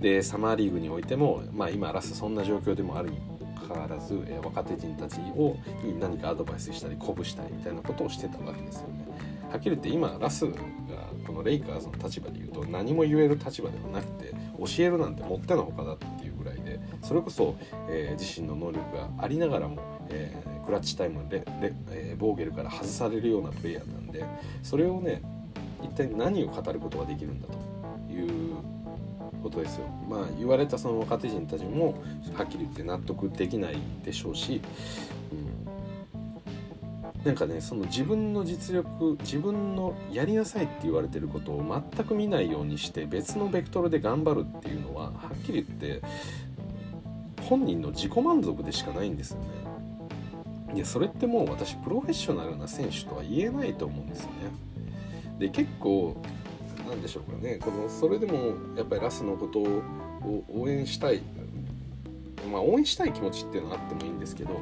[0.00, 3.10] でサマーリーグにおいても、まあ、今ラスそんな状況でもある
[3.66, 9.06] かかわらず、え若手人たちをに何かアドバイスしたり鼓舞したりみたいなことをしてたわけですよね。
[9.50, 10.56] はっきり言って今ラスが
[11.26, 17.56] このレイカーズの立場で言うと何も言える立場ではなくて教えるなんてもってのほかだっていうぐらいでそれこそ、
[17.88, 19.78] えー、自身の能力がありながらも、
[20.10, 21.44] えー、クラッチタイムで、
[21.90, 24.24] えー、ボーゲルから外されるようなプレイヤーなんで
[24.62, 25.22] それをね
[25.82, 27.65] 一体何を語ることができるんだと
[29.42, 29.86] ことですよ。
[30.08, 31.94] まあ言われたその若手人たちも
[32.34, 34.60] はっきり言って納得できないでしょうし、
[35.32, 46.02] うん、なんかねその自分の実力自分のやりなさいって言われてることを全く見ないようにして別のベクトルで頑張るっていうのははっきり言って
[47.42, 49.46] 本人の自己満足でしかないんですよね。
[50.74, 54.34] いやそれってもう私プロフェッショナルな選手とは言えないと思うんですよね。
[55.38, 56.16] で結構
[56.88, 61.20] 何でしょうかねこのそれでもやっぱりラスのことを応援したい
[62.50, 64.60] まあ応援したい気持ちっていうのはあってもいいんですけど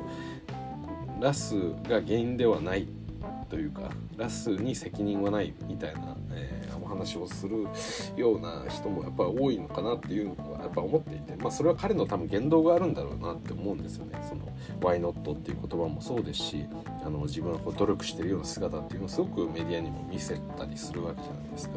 [1.21, 1.55] ラス
[1.89, 2.89] が原因ではない
[3.49, 7.67] というかラスに責任はないみたいな、えー、お話をする
[8.17, 14.19] ような人もやっぱ多いのかなっていうのはやっぱ思っていて、まあ、それは彼の多分言動があるんだろうなって思うんですよね。
[14.29, 14.43] その
[14.81, 16.65] Why not っていう言葉もそうですし
[17.05, 21.77] あの自分がこう努力してるような姿っていうのをすごくメディアにも見せたりするわけじゃないですか。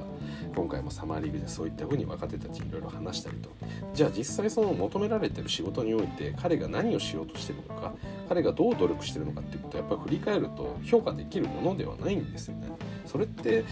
[0.58, 3.52] 今回もサマーリーグでそういったふうに若手たちにいろいろ話したりと
[3.94, 7.94] じゃあ実際その求められてる仕事において彼が何をしようとしてるのか
[8.28, 12.70] 彼がどう努力してるのかっていうことをやっぱり振り返ると評価できるものではないんですよね。
[13.06, 13.66] それって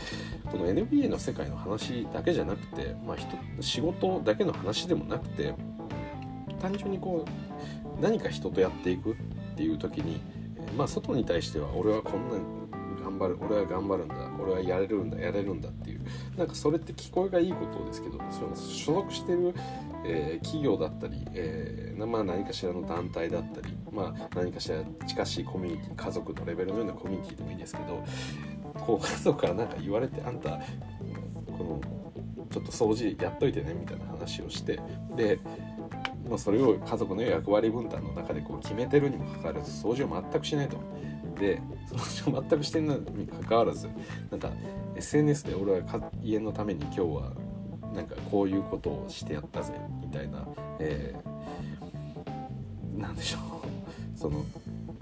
[0.52, 5.56] この NBA の世界の話だけじゃなくて、まあ、人仕事だけの話でもなくて
[6.62, 9.15] 単純にこう何か人とやっていくっ
[9.58, 10.21] ていう時に、
[10.78, 12.38] まあ、外に対しては俺はこんな
[13.04, 15.95] 頑張る俺は頑張るんだ俺はやれるんだやれるんだっていう
[16.38, 19.54] なんかそれって聞こえがいいことですけどその所属してる、
[20.06, 28.04] えー、企業だったり、えーまあ、何かしらの団体だったり、まあ、何かしら近しいコミュニティ家族のレベルのようなコミュニティでもいいですけど
[28.74, 30.60] こう家族から何か言われてあんた
[31.58, 31.82] この
[32.52, 34.80] ちょっと掃除やっといてねみたいな話をして
[35.15, 35.39] で
[36.30, 40.78] まあ、それを家族の役割分担の中でこう決めてるにもかかわらず掃除を全くしないと。
[41.36, 43.89] で掃除を全くしてないにかかわらず
[44.32, 44.50] なんか
[44.95, 47.32] SNS で俺は家のために今日は
[47.93, 50.45] なんかこういうことをしてやったぜみたいな、
[50.80, 54.17] えー、なんでしょう。
[54.17, 54.43] その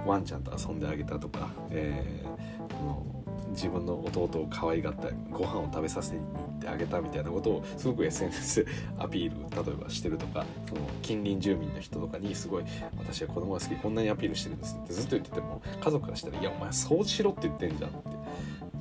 [0.06, 6.26] ワンちゃんと遊んであげたとか、えー、この自分の弟を可愛がったご飯を食べさせに行
[6.64, 8.66] ってあげたみたいなことをすごく SNS
[8.98, 12.64] アピール例えばしてるとかその近隣住民の人とかにすごい
[12.98, 18.24] 私は子供が好きこんなにアピールしてるんですってずっと言ってても家族からしたら「いやお前掃除しろって言ってんじゃん」って。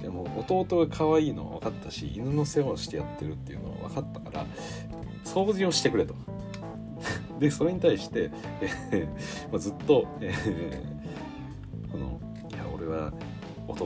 [0.03, 4.47] でも弟が可愛いのは分かったし犬の世話をしてやってるっていうのは分かったから
[5.25, 6.17] 掃除をしてくれと。
[7.39, 8.31] でそれに対して、
[8.91, 13.13] えーまあ、ずっと、えー、このいや俺は
[13.69, 13.85] 弟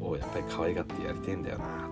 [0.00, 1.85] をやっぱり可愛がってやりてんだよな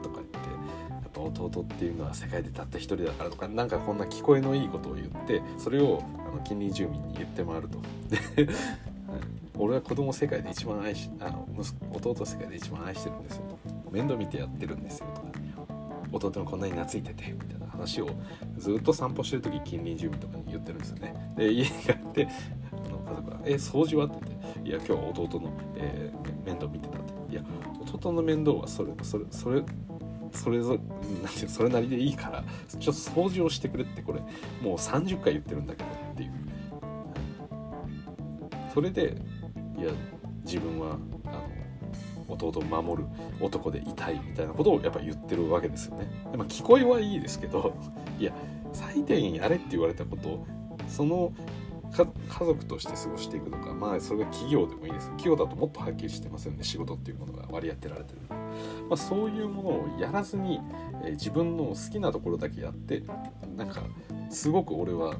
[1.20, 7.78] 弟っていうのは世界でたった一人だからとかなんかこんな聞こえのいいことを言ってそれをあの近隣住民に言って回ると。
[8.36, 8.48] で
[9.56, 11.46] 俺は子供世界で一番愛しあの
[11.92, 13.42] 弟世界で一番愛してるんですよ
[13.84, 13.90] と。
[13.90, 15.28] 面倒見てやってるんですよとか。
[16.12, 18.08] 弟もこんなに懐いててみたいな話を
[18.56, 21.34] ずっと散歩してる時近隣住民とかに言ってるんですよね。
[21.36, 22.28] で家に帰って
[22.72, 27.14] あの家族が「え掃除は?」って言って「いや今日は弟の、えー、面倒見てた」って。
[27.30, 27.42] いや
[27.92, 29.62] 弟の面倒はそれそれそれ
[30.34, 30.78] それぞ
[31.22, 34.20] なんていうそれなりでいいからちょっと掃除をしてくれってこれ
[34.60, 36.32] もう30回言ってるんだけどっていう
[38.72, 39.16] それで
[39.78, 39.92] いや
[40.44, 41.64] 自分はあの
[42.28, 43.08] 弟を守る
[43.40, 46.10] 男でいたいみたいなことをやっぱ言ってるわけですよね。
[46.36, 47.76] まあ、聞こえはいいですけど
[48.18, 48.32] いや
[48.72, 50.44] 最低限やれって言われたこと
[50.88, 51.32] その
[51.94, 55.06] 家族として過ごしていくのかまあそれが企業でもいいです。
[55.10, 56.64] 企業だともっとはっきりしてますよね。
[56.64, 60.60] 仕事っていうものが割り当てられてる、まあ、そういうものをやらずに、
[61.04, 63.02] えー、自分の好きなところだけやって
[63.56, 63.82] なんか
[64.30, 65.16] すごく俺は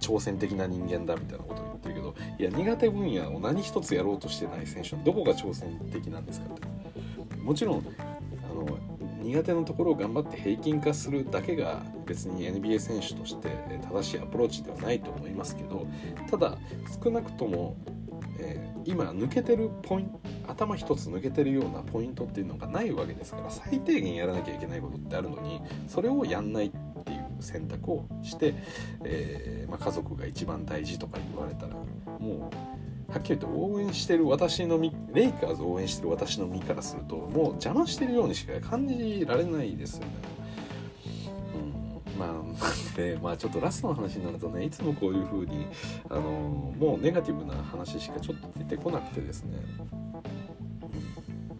[0.00, 6.74] 挑戦的な人間だみたいなことを言ってるけどいや苦手分野を何一つやろうとしてない選手のどこが挑戦的なんですかって。
[7.44, 7.86] もちろん
[9.24, 13.48] 苦手なところを頑張って平均化するだけが別に NBA 選手として
[13.90, 15.86] 正しいアプローチではないと思いますけど
[16.30, 16.58] ただ
[17.02, 17.76] 少なくとも、
[18.38, 26.70] えー、今抜けてるポイント頭一つ抜けてるようなポイントっていうのがないわけですから最低限やらなきゃいけないことってあるのにそれをやんないっ
[27.04, 28.54] ていう選択をして、
[29.04, 31.74] えー、まあ、家族が一番大事とか言われたら
[32.18, 32.83] もう
[33.14, 40.10] はっきりと応援してる私の身レイカーズを応援してる私の身からするともう邪魔してるようにしか感じられないですよね。
[42.08, 42.34] うん、まあ
[42.98, 45.64] でまあちょっとラストの話になるとねいつもこういう風に
[46.10, 46.22] あの
[46.76, 49.58] もうネガティブな話しかちょっと出てこなくてですね、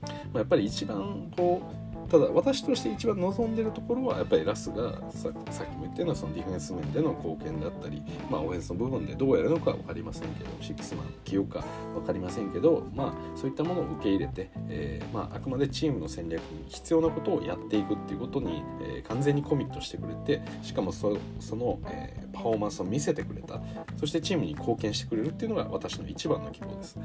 [0.03, 11.65] まあ、やっぱり一番こうただ私として一番望んでるところはやっぱりラスがささっきも言ったようなそのディフェンス面での貢献だったり、まあ、オフェンスの部分でどうやるのか分かりませんけどシックスマン起用か
[11.95, 23.61] 分かりませんけど、まあ、そういったものを受け入れて、えーまあ、あくまでチームの戦略に必要なことをやっていくっていうことに、えー、完全にコミットしてくれてしかもその、えー、パフォーマンスを見せてくれた
[23.97, 26.99] そしてチームに貢献してくれるっていうのが私の一番の希望です。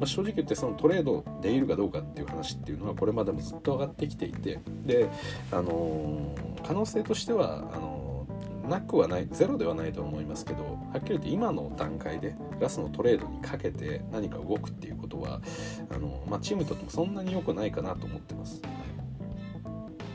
[0.00, 5.08] まあ、正直言ってそのトレードできるかどうかっていう話っていうのはこれまでもずっと上がってきてていてで、
[5.50, 6.34] あの、
[6.66, 8.26] 可能性としてはあの、
[8.68, 15.40] なくはないゼロではないと思いますけどはっきり言って今の段階でラスのトレードにかけて何か動くっていうことは
[15.90, 18.62] あの、まあ、チームにとってもそんなに良くないかなと思ってます。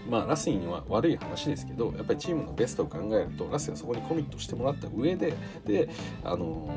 [0.10, 5.34] まあ、ラスには悪い話ですけどやっぱりチームのベストを考えるとラスがそこにコミットしてもらった上で
[5.66, 5.90] で、
[6.24, 6.70] あの、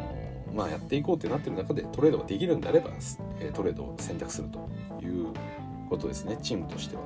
[0.55, 2.91] まあ、やっていこうってなってる中でトレードができるんであれば
[3.39, 4.71] えトレードを選択すると
[5.03, 5.27] いう
[5.89, 7.03] ことですねチームとしては。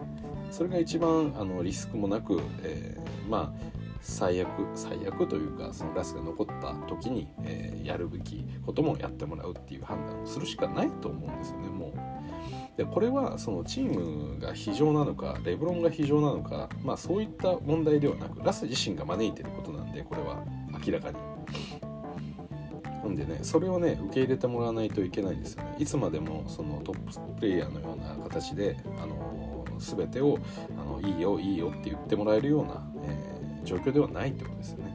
[0.51, 3.73] それが一番あのリスクもなく、えー、まあ
[4.03, 20.45] 最悪最悪というかそのラスが残った時に、えー、やるべきこともやってもらうっていう判断をするしかないと思うんですよねもうでこれはそのチームが非常なのかレブロンが非常なのか、まあ、そういった問題ではなくラス自身が招いてることなんでこれは
[20.85, 21.32] 明らかに。
[23.03, 25.77] なんでねそれをね受け入れてもらわないといけないんですよね。
[25.79, 30.39] いつまでもそのトッププレイヤーのような形であの全てを
[30.79, 34.92] あのいいよいいよって言ってもらえるような、えー、状況ではないってことですよね。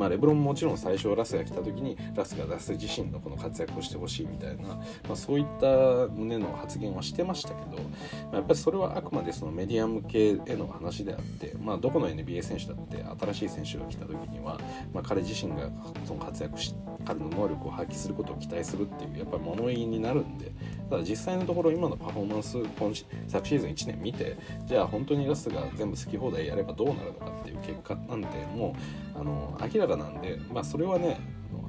[0.00, 4.78] まあ、レブロンももちろん最初ラスが来た時にラスがラス自身のこの活躍をしてほしいみたいな、ま
[5.12, 14.58] あ、そういった旨の発言はしてましたけど、まあ、やっぱりそれはあくまでそのメディア向けへの話であって、まあ、どこの NBA 選手だって新しい選手が来た時には、
[14.94, 15.68] まあ、彼自身が
[16.06, 16.74] その活躍し
[17.04, 20.50] 彼の能力を発揮することを期待するっていうやっぱり物言いになるんで
[20.90, 22.92] ただ実際のところ今のパフォーマンス今
[23.28, 24.36] 昨シーズン1年見て
[24.66, 28.26] じゃあ本当にラスが全部好き放題やればどうなるのかっていう結果なんで
[28.56, 28.74] も
[29.14, 31.20] うあの明らかなんで、まあ、それはね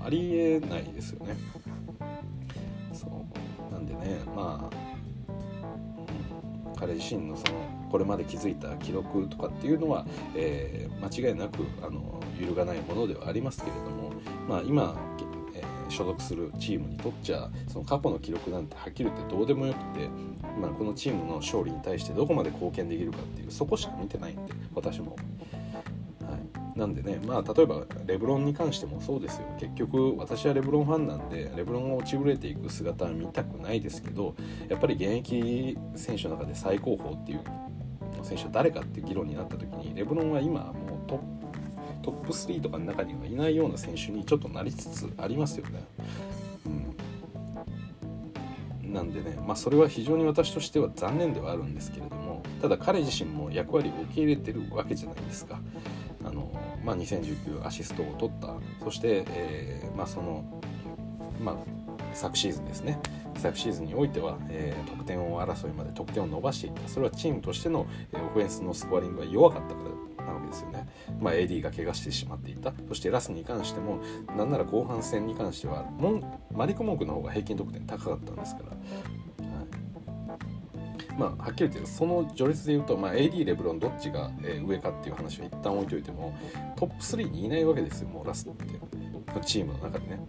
[0.04, 1.36] ありえないですよね。
[2.92, 4.76] そうなんでねまあ、
[6.80, 7.60] 彼自身のその
[7.92, 10.06] これまで築いた記録とかっていうのは、
[10.36, 14.12] えー、間違いなくあの揺るがないものではありますけれども、
[14.48, 14.96] まあ、今
[15.92, 20.10] 所属するチームにとっちゃその過去の記録なんてはっきり言ってどうでもよくて、
[20.60, 25.16] まあ、このチームの勝利に対してどこまで貢献できるかっていうそこしか見てないんで私も。
[26.22, 26.38] は
[26.76, 34.36] い、なんでねまあ例えばレブロンに関してもそうですよ結局私はレブロンファンなんでレブロンが落ちぶれていく姿は見たくないですけど
[34.70, 37.42] やっぱり現役選手の中で最高峰っていう
[38.24, 41.41] 選手は誰かっていう議論になった時にレブロンは今もうトップ
[42.02, 45.84] トップ3とかの中にはいないような選手にちょっとなりつつありますよね。
[48.84, 55.60] うん、なんでね、まあ、それは非常に私としては残念ではあるんですけれどもただ彼自身も役割を受け入れてるわけじゃないですか。
[56.24, 56.52] あの
[56.84, 58.56] まあ、2019アシストを取った。
[58.84, 60.43] そして、えー、まあ、その、
[61.43, 61.56] まあ、
[62.14, 62.99] 昨シーズンですね。
[63.38, 66.88] 昨シーズンにおいては、えー、得点を争いまで得点を伸ばしていった。
[66.88, 69.89] それはチームとしての、えー、オフェンスのスコアリングが弱かったから。
[70.26, 70.88] なわけですよね。
[71.20, 74.00] まあ、AD が怪我してしまっていたそしてラスに関しても
[74.36, 78.78] なんなら後半戦に関してはモンマリコ・モンクの方が平均得点高かったんですから。
[81.18, 86.34] まあ、はっきり言ってその序列で言うと、まあ、AD、レブロンどっちが、え上かっていう話は一旦置いといても
[86.76, 88.66] トップ3にいないわけですよもうラスって
[89.42, 90.20] チームの中でね。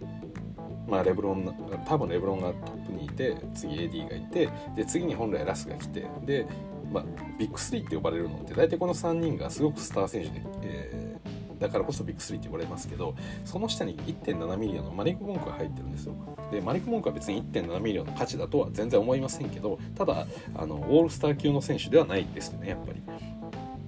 [0.87, 6.45] まあ、レブロン多分レブロンがトップにいて次 AD がいてで次に本来ラスが来てで
[6.93, 7.03] まあ、
[7.39, 16.15] ビッグ3って呼ばれるのって大体この3人がすごくスター選手で、えー、だからこそビッグ3って呼ばれますけどその下に1.7ミリオンのマリック・モンクが入ってるんですよ
[16.51, 23.01] でマリック・モンクは別に1.7ミリオンの価値だとは全然思いませんけどただあのオールスター級の選手ではないですねやっぱり。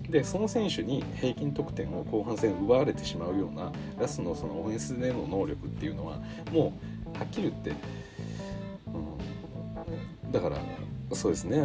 [0.10, 6.20] でその選手に平均得点を後半戦奪われてしまうようなラスのそのオフェンスでの能力っていうのは
[6.51, 6.74] も
[7.14, 7.72] うはっきり言って、
[10.24, 10.58] うん、だから
[11.14, 11.64] そうですね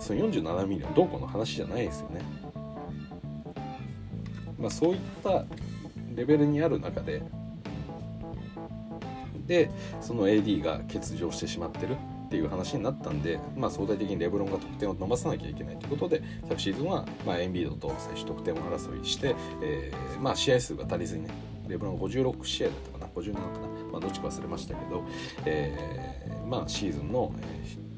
[0.00, 2.20] その47ミリオンどうこの話じゃないですよね。
[4.58, 5.44] まあ、そういった
[6.14, 7.22] レベルにある中で
[9.46, 9.70] で
[10.00, 11.96] その AD が欠場してしまってる
[12.26, 21.30] っていう話になったんで、まあ、相対的にレブロンが得点を伸ばさなきゃいけないということで昨シーズンは、まあ、エンビードと最多得点を争いして、えーまあ、試合数が足りずにね
[21.66, 23.46] レブロン56試合だったかな57かな、
[23.90, 25.04] まあ、どっちか忘れましたけど、
[25.44, 27.89] えーまあ、シーズンの、えー、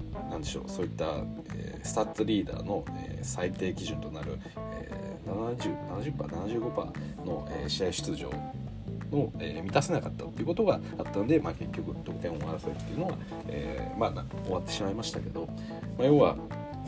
[0.42, 0.64] でしょう。
[0.68, 1.06] そういった、
[1.54, 4.38] えースタッツリーダーの、えー、最低基準となる、
[4.80, 8.30] えー、70%、70%75% の、えー、試合出場
[9.10, 13.16] の、えー、満たせなかったということがあったので、まあ、結局得点を争いっていうのは、
[13.48, 15.46] えーまあ、終わってしまいましたけど、
[15.98, 16.36] まあ、要は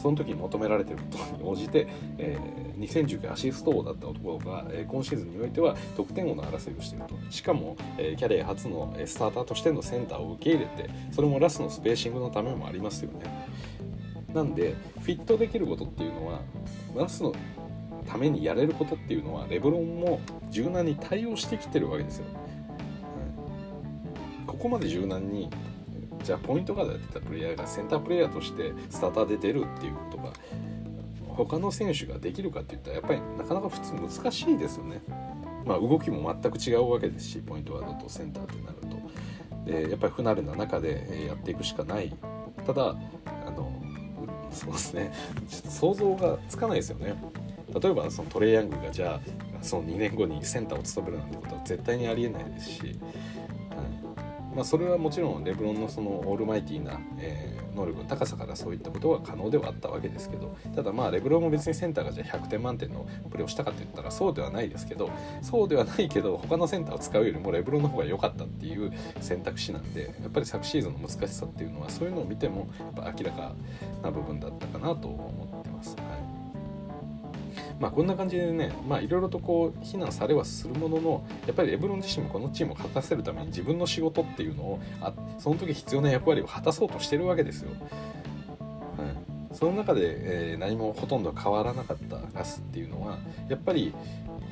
[0.05, 1.89] その時に求められていることに応じて、
[2.19, 7.15] えー、2019アシスト王だった男が、えー、今シーズンにおいては得点王の争いをしていると。
[7.31, 13.25] しかも、えー、キャリア初のスターターとしてのセンターを受け入れてそれもラスのスペーシングのためもありますよね。
[14.35, 16.43] なんでフィットできることっていうのは
[16.95, 17.35] ナスの
[18.07, 22.27] ためにやれることっていうのはレブロンも柔軟に対応してきてるわけですよ、
[24.41, 25.49] うん、ここまで柔軟に
[26.25, 30.33] じゃあポイントガードやってたプレイヤーがセンタープレイヤーとしてスターターで出るっていうことが
[31.29, 35.03] 他の選手ができるかっていったらやっぱりなかなか普通難しいですよね。
[35.67, 39.71] まあ、動きも全く違うわけですしポイントガードとセンターってなると。
[39.71, 42.15] でやっぱり不慣れな中でやっていくしかない。
[42.67, 42.97] ただ
[43.47, 43.73] あの
[44.51, 45.13] そうですね。
[45.49, 47.15] ちょっと想像がつかないですよね。
[47.81, 49.21] 例えばそのトレイヤングがじゃあ
[49.63, 52.99] その2年後にセンターを務めるなんてことは絶対にありえないですし、
[54.55, 65.11] まあ、それはもちろんレブロンのそのオールマイティーな、えー、能力の高さからそういったことは可能ではあったわけですけどただまあレブロンも別にセンターがじゃあ100点満点のプレーをしたかって言ったらそうではないですけど
[65.43, 73.55] そうではないけど他のセンターを使うよりもレブロンの方が良かったっていう選択肢なんでやっぱり昨シーズンの難しさっていうのはそういうのを見てもやっぱ明らか
[74.03, 75.54] な部分だったかなと思って。
[77.85, 78.73] まあ、こんな感じでね
[79.03, 87.73] いろいろとこう非難されはするもののやっぱりレブロン自身もこのチームを勝たせるために自分の仕事っていうのをあその時必要な役割を果たそうとしてるわけですよ。
[87.73, 93.19] はい、その中で、えー、何もほとんど変わらなかったラスっていうのは
[93.51, 93.93] やっぱり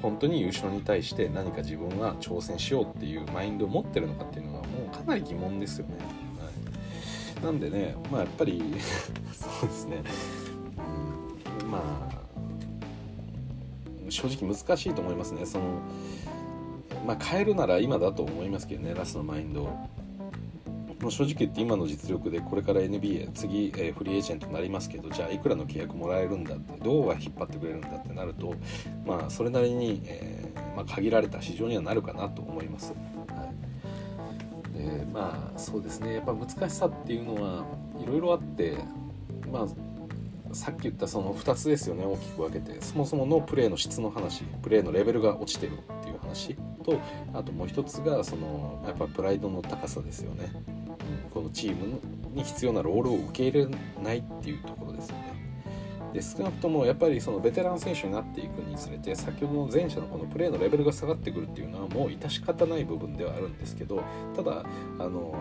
[0.02, 5.94] 本当に優勝に対して何か自分は挑戦しようっていうマインドを持ってるのかっていうのはもうかなり疑問ですよね。
[6.38, 8.62] はい、なんでねまあやっぱり
[9.32, 10.02] そうですね、
[11.62, 11.78] うん、ま
[12.12, 12.21] あ
[14.12, 15.46] 正直難しいと思いますね。
[15.46, 15.80] その
[17.06, 19.62] まあ変えるなら今だと思いますけどねラスのマインド
[21.02, 28.54] もう正直言って今の実力でこれから NBA 次、え、フリーエージェントになりますけどじゃあいくらの契約もらえるんだってどうは引っ張ってくれるんだってなると
[29.04, 32.92] まあそれなりに、えー、まあ、限られた市場にはなるかなと思います。
[33.26, 33.52] は
[34.76, 36.14] い、でまあそうですね。
[36.14, 37.64] やっぱ難しさっていうのは
[38.00, 38.78] いろいろあって
[39.50, 39.66] まあ
[40.52, 42.80] さっき言ったその2つですよね大きく分けて。
[42.80, 46.98] そもそものプレーの質の話プレーのレベルが落ちてるっていう話と
[47.32, 50.50] あともう一つがそのやっぱプライドの高さですよね、
[51.32, 52.00] このチーム
[52.34, 55.32] に必要なロールを受け入れないっていうところですよね。
[56.12, 64.02] で少なくともやっぱりそのベテラン選手になっていくにつれて先ほどの前者のこのプレーのレベルが下がってくるっていうのはもう致し方ない部分ではあるんですけど
[64.36, 64.62] ただ
[64.98, 65.34] あの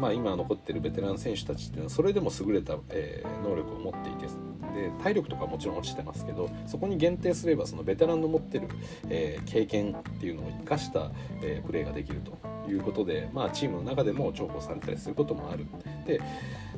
[0.00, 4.26] まあ、今残ってるベテラン選手たちっていうのはそれでも優れた、えー、能力を持っていて
[4.74, 8.68] で体力とかもちろん落ちてますけどそこに限定すればそのベテランの持ってる、
[9.08, 11.10] えー、経験っていうのを生かした、
[11.42, 12.36] えー、プレーができると
[12.68, 15.66] いうことで、まあ、チームの中でも重宝されたりすることもある。
[16.06, 16.20] で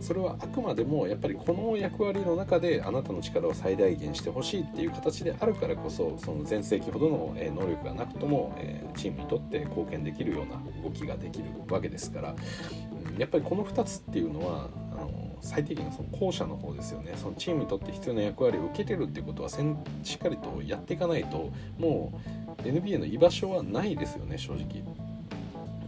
[0.00, 8.54] それはあくまでもやっぱりこの役割の中であなたの力を最大限してほしいっていう形であるからこそその全盛期ほどの能力がなくとも
[8.94, 12.34] チームにとって貢献できるような動きができるわけですから
[13.18, 17.14] やっぱりこの2つっていうのはあの最低限その後者の方ですよね。
[17.16, 19.56] そのチームにとって必要な役割を受けてるっていうことはし
[20.14, 22.20] っかりとやっていかないとも
[22.58, 24.82] う NBA の居場所はないですよね正直、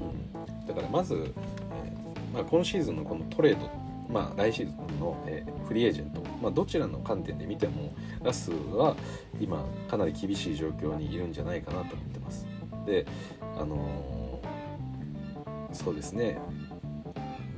[0.01, 3.69] うん、だからまず、えー、まあ、今シーズンのこのトレード
[4.09, 8.97] まあ、来シーズンの、えー、フリーエージェント、まあ、どちらの観点で見てもラスは
[9.39, 12.47] 今かなり厳しい状況にいるんじゃないかなと思ってます。
[12.87, 13.05] で
[13.59, 16.39] あのー、そうですね。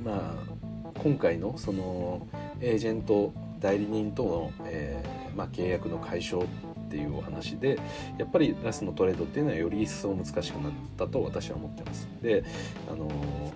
[0.03, 2.27] まあ、今回のその
[2.59, 6.47] エージェント代理人との、えー、まあ、契約の解消っ
[6.89, 7.79] ていうお話で
[8.17, 12.09] やっぱりラスのトレードっていうのはより一層難しくなったと私は思ってます。
[12.21, 12.43] で
[12.91, 13.07] あの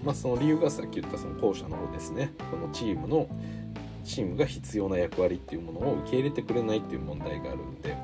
[0.04, 2.32] まあ、その理由がさっき言ったその後者の方ですね。
[2.50, 3.28] このチームの
[4.06, 7.98] チームが必要な役割っていうものを受け入れてくれないっていう問題があるんで、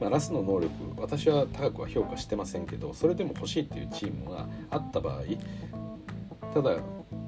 [0.00, 5.22] まあ、ラスの能力私は高くは評価してませんけどそれでも欲しいっていうチームがあった場合
[6.52, 6.76] ただ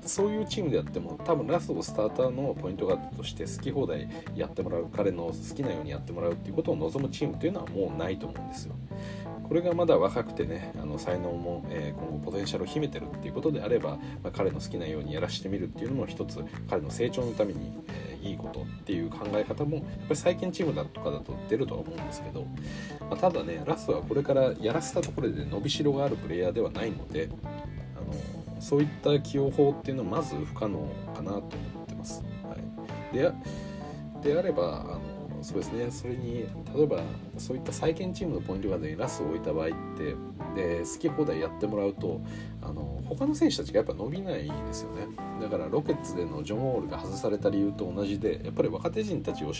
[0.02, 8.74] そういうチームでやっても多分ラストをスターターのポイントガードとして好き放題やってもらう彼の好きなようにやってもらうっていうことを望むチームというのはもうないと思うんですよ。
[9.48, 22.44] これがまだ若くてねあの才能も、えー、今後ポテンシャルを秘めてるっていうことであれば、まあ、彼の好きなようにやらしてみるっていうのも一つ彼の成長のために、えー、いいことっていう考え方もやっぱり最近チームだとかだと出るとは思うんですけど、
[23.08, 27.30] まあ、ただねラストはこれからやらせたところで伸びしろがあるプレイヤーではないので
[27.96, 30.78] あのそういった起用法っていうのはまず不可能
[31.14, 31.42] かなと思っ
[31.86, 32.24] てます。
[32.44, 32.56] は
[33.12, 33.30] い、で
[34.22, 35.90] であればあのそうですね。
[35.90, 37.00] それに例えば
[37.36, 40.16] そういった再建チームのポイントガードにラスを置いた場合って
[40.56, 42.20] で好き放題やってもらうと
[42.62, 45.06] あの他の選手たちがやっぱ伸びないですよね。
[45.40, 49.52] だからロケッツでのジョン・ウォールが外された理由と同じでやっぱり若手陣たちを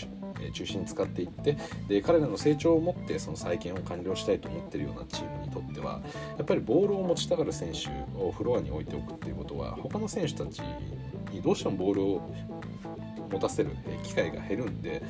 [0.53, 6.01] 中心に使っていってで彼らの成長をもってその再建を完了したいと思ってるようなチームにとっては
[6.37, 10.61] やっぱりボールを持ちたがる選手をフロアに置いておくっていうことは他の選手たち
[11.31, 12.35] にどうしてもボールを
[13.31, 13.69] 持たせる
[14.03, 15.03] 機会が減るんで、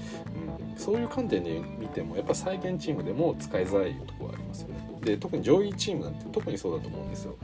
[0.74, 4.90] うん、そういう観点で見てもやっぱ再建チームでも使いづらいところはありますよね。
[5.02, 7.38] で特に上位チームなんて特にそうだと思うんですよ。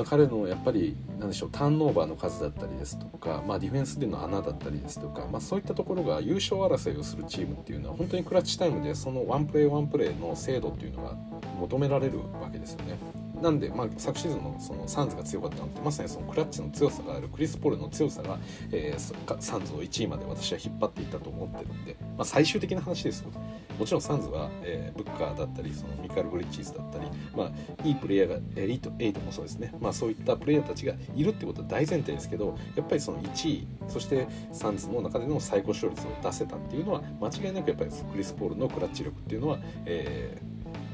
[0.00, 11.14] まあ、彼のやっぱり何でしょうターンオーバーの数だったりですとか、まあ、ディフェンスでの穴だったりですとか、まあ、そういったところが優勝争いをするチームっていうのは本当にクラッチタイムでそのワンプレーワンプレーの精度っていうのが
[11.60, 13.19] 求められるわけですよね。
[13.40, 18.38] なんで、まあ、昨シーズンのそのサンズが強かったのってまさにそのクラッチの強さがあるクリス・ポールの強さが、
[18.70, 23.30] えー、サンズを1位まで私は引っ張っていったと思ってるんで、まあ、最終的な話ですよ
[23.78, 27.50] もちろんサンズは、えー、ブッカーだったりそのミカル・ブリッジーズだったり、まあ、
[27.82, 40.40] いいプレイヤーが、えー、8, 8もそうですね、まあ、そういったプレイヤーたちがいるってことは大前提ですけどやっぱりその1位そしてサンズの中での最高勝率を出せたっていうのは間違いなくやっぱりクリス・ポールのクラッチ力っていうのは、え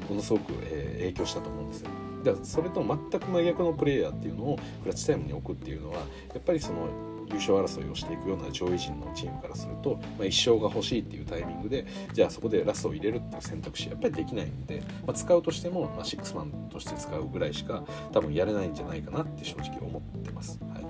[0.07, 2.06] ー、ものすごく、えー、影響したと思うんですよ。
[2.25, 6.03] だからそれと全く真逆のプレイヤーっていうのをクラッチタイムに置くっていうのはや
[6.39, 6.89] っぱりその
[7.29, 20.59] 優勝争いをしていくような上位陣のチームからすると、まあ、1勝が欲しいっていうタイミングでじゃあそこでラストを入れるっていう選択肢やっぱりできないんで、まあ、使うとしても、まあ、シックスマンとして使うぐらいしか多分やれないんじゃないかなって正直思ってます。
[20.63, 20.87] はい、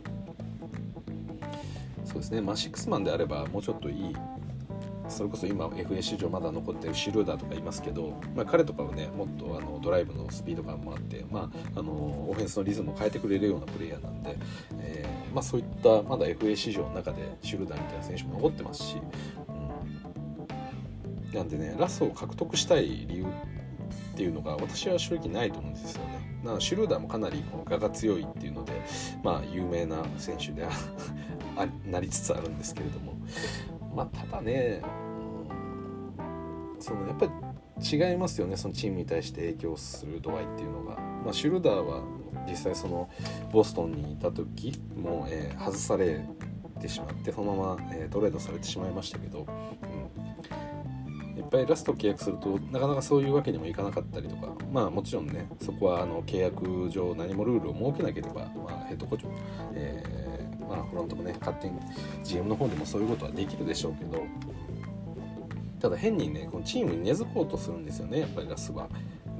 [2.04, 4.16] そうですね、まあ、シックスマンであればもうちょっといい
[5.08, 14.36] それこそ今 FA 史上まだ残ってるシュルーダーとかいますけど、まあ、彼とかはねもっとあのドライブのスピード感もあって、まあ、あのオフェンスのリズムを変えてくれるようなプレイヤーなんで、
[14.80, 18.96] えーまあ、そういったまだ FA 史上の中でシュルーダーみたいな選手も残ってますし、
[21.30, 23.26] うん、なんでねラストを獲得したい理由っ
[24.16, 26.26] ていうのが私は正直ないと思うんですよね。
[26.42, 28.72] なシュルーダーもかなりこの我が強いっていうので、
[29.22, 30.66] まあ、有名な選手で
[31.86, 33.14] なりつつあるんですけれども
[33.96, 34.82] まあただね
[36.78, 37.32] そのやっぱり
[37.82, 42.02] 違いますよねそのチームに対して影響する度合いっていうのが、まあ、シュルダーは
[42.46, 43.08] 実際その
[43.50, 46.20] ボストンにいた時も、えー、外され
[46.78, 59.32] てしまってそのまま、えー、トレードされてしまいましたけど、うん、やっぱりラスト契約するとなかなかそういうわけにもいかなかったりとかまあもちろんねそこはあの契約上何もルールを設けなければ、まあ、ヘッドコーチも、
[59.72, 60.35] えー
[60.68, 61.78] まあ、フロントもね勝手に
[62.24, 64.24] GM の方でもそういうことはできるでしょうけど
[65.80, 68.88] ただ変にねこのチームに根付こうとするんですよねやっぱりラスは。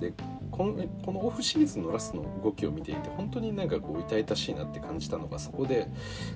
[0.01, 0.13] で
[0.51, 5.89] このこのオフシーズンのラスの動きを見ていて本当になんかこう痛々しいなって感じたのがそこで、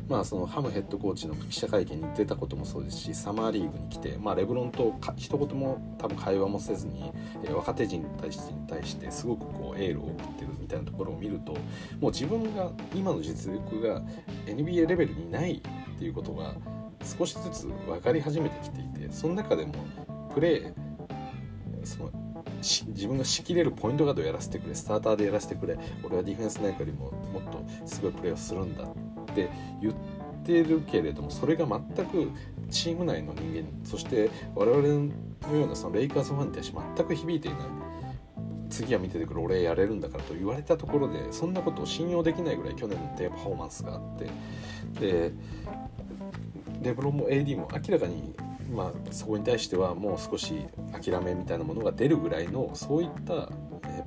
[0.09, 7.13] まあ、そのハムヘッドコーチの記者会見に出たこともそうですしサマーリーグに来て、まあ、レブロンと一言も多分会話もせずに、
[7.45, 11.53] えー、若手陣に対してすごくこうエールを送ってるたいなところを見ると
[12.01, 14.03] もう自分が今の実力が
[14.47, 15.63] NBA レベルにない
[15.95, 16.55] っていうことが
[17.05, 19.75] 少しずつ分かり始めてきていてその中でも
[20.35, 20.75] プレー
[21.85, 22.11] その
[22.63, 29.49] 自分が仕切れるポイントガードをやらせてくれスターターでやらせてくれ俺はディフェンスなんかよりももっとすごいプレーをするんだって
[29.81, 29.95] 言っ
[30.45, 32.31] てるけれどもそれが全く
[32.71, 37.90] チーム内の人間そして我々のようなそのレイカーズファンに対して全く響いていない。
[38.71, 44.31] 次は見ててくれ俺やれるんだからと言われたところでそんなことを信用できないぐらい去年の低パフォーマンスがあって
[45.01, 45.33] で
[46.83, 48.35] レブロンも AD も明らかに
[48.71, 53.49] まあ、そこに対してはもう少し諦めみたいなものが出るぐらいのそういった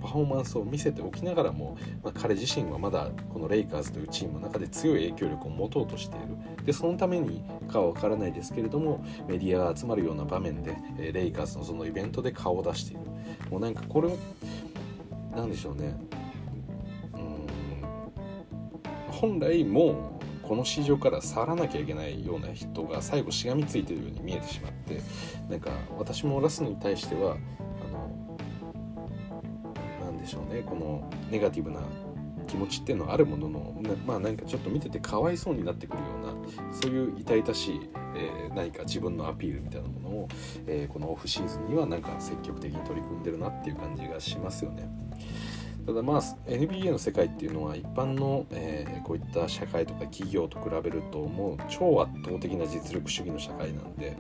[0.02, 6.66] パフォーマンスを見せておきながらも、まあ、彼自身はまだこのレイカーズというチームの中で強い影響力を持とうとしている。
[6.66, 10.78] でそのためにかは分からないですけれどもメディアが集まるような場面で
[11.12, 13.02] レイカーズのそのイベントで顔を出している。
[13.50, 14.10] もうなんかこれ
[15.36, 15.96] なんでしょうね。
[17.14, 17.48] うん。
[19.12, 25.02] 本来もうこの市場から去らなきゃいけないような人が最後しがみついてるように見えてしまって
[25.50, 27.38] なんか私もラスに対しては
[30.02, 30.62] あのなんでしょうね。
[30.62, 31.82] このネガティブな
[32.48, 33.74] 気持ちっていうのはあるものの
[34.06, 36.23] まあなんかちょっと見ててかわいそうになってくるような
[36.72, 40.28] そういう痛々しい、えー、何か自分のアピールみたいなものを、
[40.68, 44.90] えー、このオフシーズンにはなんか積極的に取り組んでるなっていう感じがしますよね。
[45.86, 54.16] ただまあ NBA の世界っていうのは一般の、えー、こういった社会とか企業と比べるともう超圧倒的な実力主義の社会なんで、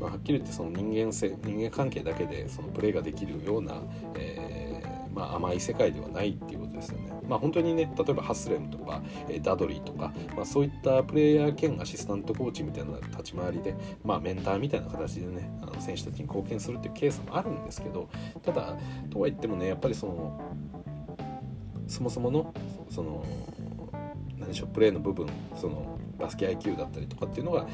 [0.00, 3.74] まあ、はっきり言ってその人間性人間関係だけでそのプレーができるような、
[4.16, 7.09] えー、まあ、甘い世界ではないっていうことですよね。
[7.30, 18.08] まあ、本当にね例えばハスレムとか、えダドリーとか、まあ、そういったプレイヤー兼アシスタントコーチみたいな立ち回りで、まあ、メンターみたいな形でねあの選手たちに貢献するっていうケースもあるんですけど
[18.42, 18.76] ただ
[19.10, 20.40] とは言ってもねやっぱりその
[21.86, 22.52] そもそもの
[22.90, 23.24] その
[24.36, 27.64] 何でしょうプレーの部分そのバスケ IQ だったりとかっていうのが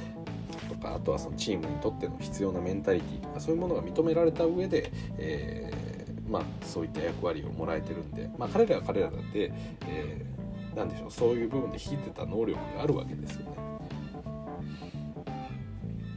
[0.69, 5.86] とかあとはそのチームにとっての必要なメンタリティとかそういうものが認められた上で、えー、
[6.29, 9.17] まあ、そういった役割をもらえてるんで、まあ、彼らは彼らで、
[9.87, 13.57] えー、何でしょうそういう部分で引いてた能力があるわけですよね。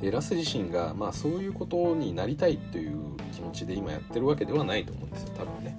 [0.02, 5.78] でラス自身が、まあ、そういうことになりたいという気持ちで今やってるわけではないと思うんですよ多分ね。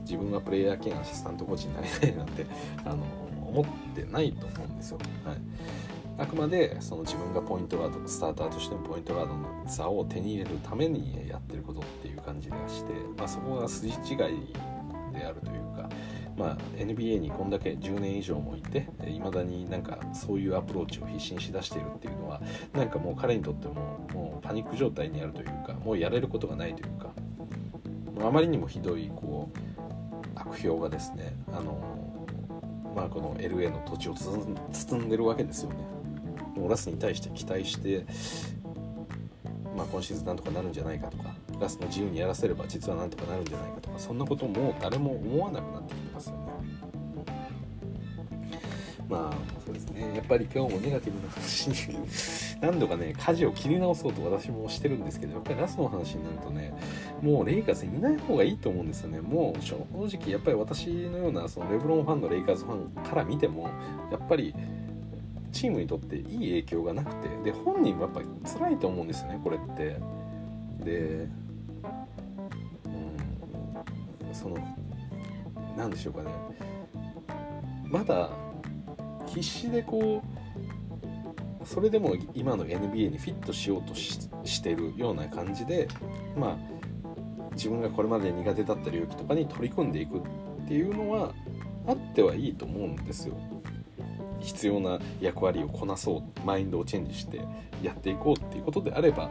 [0.00, 2.44] 自分はプレイヤー兼アシスタントコーチになりたいなんて
[2.84, 3.04] あの
[3.46, 3.64] 思っ
[3.94, 4.98] てないと思うんですよ。
[5.24, 5.36] はい
[6.22, 13.96] あくまでその自分がポイントガードスターターとしてのポイントガードの座を手に入れるためにやってることっていう感じでして、まあ、そこが筋違い
[15.12, 15.88] であるというか
[16.36, 22.40] まあ、NBA にこんだけ10年以上もいていまだになんかそういうアプローチを必死にしだしているっていうのは
[22.72, 23.74] なんかもう彼にとっても
[24.14, 27.12] もうパニック状態にあるというかもうやれることがないというか
[28.26, 29.58] あまりにもひどいこう
[30.34, 32.16] 悪評がですねあの、
[32.96, 35.91] まあ、この LA の土地を包んでるわけですよね。
[36.60, 38.04] もラスに対して期待して
[39.76, 46.42] まあ、今シーズンなんとかなるんじゃないかとかラスの自由にやらせれば実はなんとかなるんじゃないかとかそんなことも誰も思わなくなってきてますよね。
[49.08, 51.76] まあそうですねやっぱり今日もネガティブな話に
[52.62, 56.72] 何度かね舵を切り直そうと私もしてるんですけどやっぱりラスの話になるとね
[57.20, 63.64] もうレイカーズいない方がいいと思うんですよねもう正直やっぱり私のようなそのレブロンファンのレイカーズファンから見ても
[64.10, 64.54] やっぱり
[65.52, 69.96] チームにとっていい影響がなくてで本人もやっぱり辛いと思うんですよねこれって。
[70.84, 71.28] で
[72.84, 74.56] うんその
[75.76, 76.30] 何でしょうかね。
[77.84, 78.30] まだ
[79.26, 80.22] 必死でこ
[81.62, 85.86] うそれでも今の NBA にフィットしようとししてるような感じで
[86.36, 86.72] まあ
[87.52, 90.22] 自分がこれまで苦手だった領域とかに取り組んでいくっ
[90.66, 91.32] ていうのは
[91.86, 93.34] あってはいいと思うんですよ。
[94.42, 97.40] 必要な役割をこなそうマインドをチェンジして
[97.82, 99.30] やっていこうっていうことであれば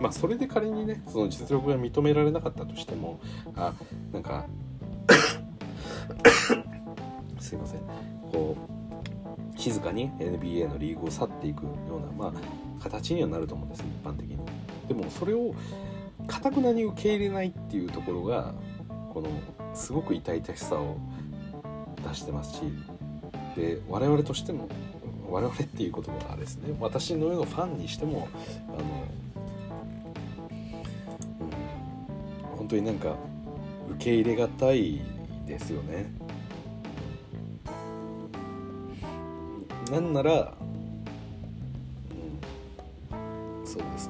[0.00, 3.20] まあそれで仮にねその実力が認められなかったとしても
[3.56, 3.72] あ
[4.12, 4.46] なんか
[7.38, 7.80] すいません。
[8.30, 14.38] こう静かに NBA のリーグを去っていくようなまあ形にはなると思うんです一般的に。
[14.88, 15.54] でもそれを
[16.26, 18.54] かたくなに受け入れないっていうところが
[19.12, 19.28] この
[19.74, 20.96] すごく痛々しさを
[22.08, 22.62] 出してますし
[23.56, 24.68] で我々としても
[25.30, 28.28] 我々っていうことはですね私のようなファンにしても
[28.68, 28.78] あの、
[32.50, 33.16] うん、本当になんか
[33.92, 35.00] 受け入れがたい
[35.46, 36.12] ですよね。
[39.90, 40.54] なんなら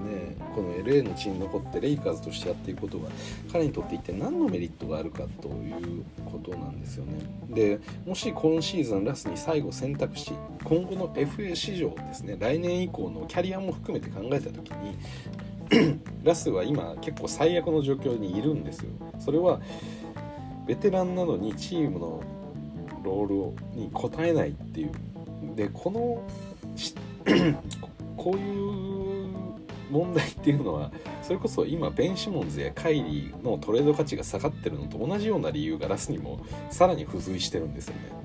[0.03, 3.09] ねこの LA の地に残ってレイカーズとしてやっていくことが
[3.51, 7.13] 彼にとって一体何のメリットがあるかということなんですよね。
[7.51, 10.33] でもし今シーズンラスに最後選択し
[10.65, 14.97] 今後の FA 市場ですね来年以降のキャリアも含めて考えた時に
[16.23, 18.91] ラスは今結構最悪の状況にいるんですよ。
[19.19, 19.61] それは
[20.67, 22.23] ベテランなのにチームの
[23.03, 24.93] ロールに応えないっていう。
[25.57, 26.23] でこの
[28.17, 28.92] こういう
[29.93, 30.91] 問題っていうのは
[31.23, 36.41] それこそ今ベン・シモンズやカイリーのトレード価値が下がってるのと同じような理由がラスにも
[36.71, 38.23] さらに付随してるんですよね。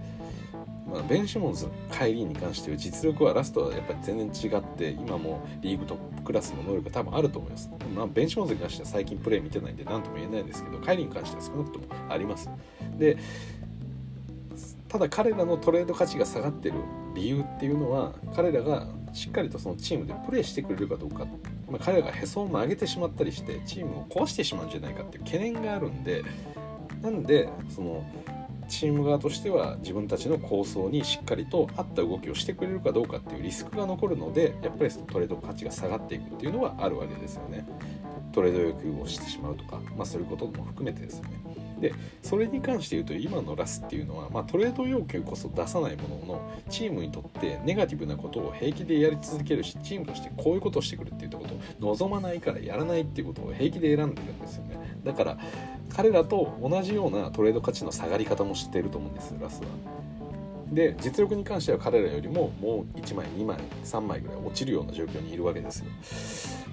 [0.90, 7.70] まあ、ベン・シモンズ、カイリーに関しては実力はラストはやっぱり全然違って今もリーグトップクラスの能力が多分あると思います。
[7.94, 12.50] まあ、ベン・シモンズに関しては最近プレー見てないんで何とも言えないですけどカイリーに関しては少なくともあります。
[12.98, 13.18] で
[14.88, 16.76] ただ彼らのトレード価値が下がってる
[17.14, 21.26] 理由っていうのは彼らがしっかりとそのチームでプレーしてくれるかどうか、
[21.70, 26.24] まあ、彼らがへそを曲げてしまったりしてチームを壊してしまうんじゃないかっていう懸念があるんで
[27.02, 28.06] なんでその
[28.68, 37.66] チーム側としては自分たちの構想にしっかりと合った動きをしてくれるかどうかっていうリスクが残るのでやっぱりそのトレード価値が下がっていくっていうのはあるわけですよね。
[38.34, 41.67] トレード要求をしてしまうとか、まあ、そういうことも含めてですよね。
[41.80, 51.54] でそれに関して言うと今のラスっていうのは、まあ、トレード要求こそ出さないもののチームにとってネガティブなことを平気でやり続けるしチームとしてこういうことをしてくるっていうこと
[51.88, 55.38] を望まないからやらないっていうことを平気で選んでるんですよねだから
[55.96, 59.68] 彼らと同じようなトレード価値の下がり方も知っていると思うんですラスは。
[60.72, 66.67] で実力に関しては彼らよりももう1枚2枚3枚ぐらい落ちるような状況にいるわけですよ。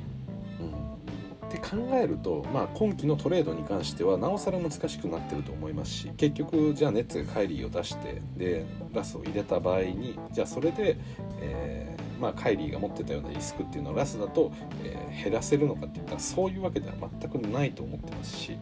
[1.55, 10.96] って考えると、まあ、今季のトレードに関してはなおさら難しくなってると思いますし結局じゃあネッツがカイリーを出してでラスを入れた場合にじゃあそれで、
[11.40, 14.52] えー、まあ、カイリーが持ってたようなリスクっていうのをラスだと、
[14.82, 18.52] えー、減らせるのかっていったらそういうわけでは全くないと思ってますし。
[18.52, 18.61] はい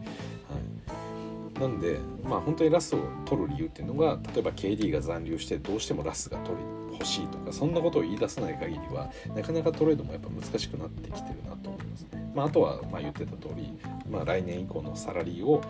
[1.59, 6.57] なんで、まあ、本当にラスを取る理由っていうのが例えば KD が残留してどうしてもラスが取
[7.03, 12.07] り欲しいとかそんなことを言い出さない限りはなかなかトレードもやっぱ難しくなってきてるなと思います。
[12.33, 13.77] まあ、あとはまあ言ってた通り、
[14.09, 15.61] まあ、来年以降のサラリーを、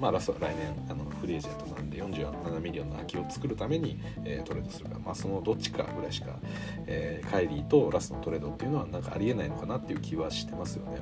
[0.00, 6.36] まあ、ラスは来年あのフリーエージェントなんで47ミリオンの空きを作るために、えー、トレードするか、まあ、そのどっちかぐらいしか、
[6.86, 10.98] えー、カイリーとラスのトレードっていうのはなんかありえないのかなっていう気はしてますよね。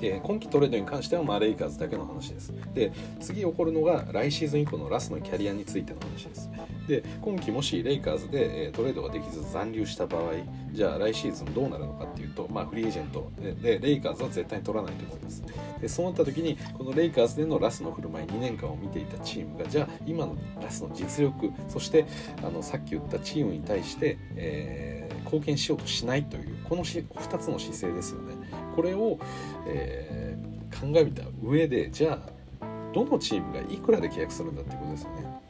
[0.00, 2.52] で今季トレードに関してはまあレイカーズだけの話です。
[2.74, 6.50] で次起こるのが来シーズン以降のラスのキャリアについての話です。
[6.86, 10.34] で今季もしレイカーズで、トレードができず残留した場合
[10.72, 13.32] じゃあ来シーズンどうなるのかっていうト、まあ、フリーエージェント
[13.62, 15.42] でレイカーズは絶対に取らないと思います
[15.80, 22.06] でそうなった時にこのレイカーズでのラスの振る舞い2年間を見ていたチームがじゃあ今のラスの実力そして
[22.44, 28.34] あのさっき言ったチームに対して、えー、貢献しようとしないというこの2つの姿勢ですよね
[28.76, 29.18] これを、
[29.66, 35.40] えー、考えた上でじゃあどのチームがいくらで契約するんだってことですよね。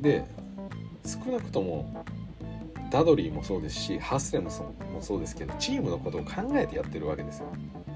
[0.00, 0.24] で
[1.04, 2.04] 少なくとも
[2.90, 4.50] ダドリーもそうですしハスレム
[4.92, 7.46] もそうですけどチームのことを考えてやってるわけですよ。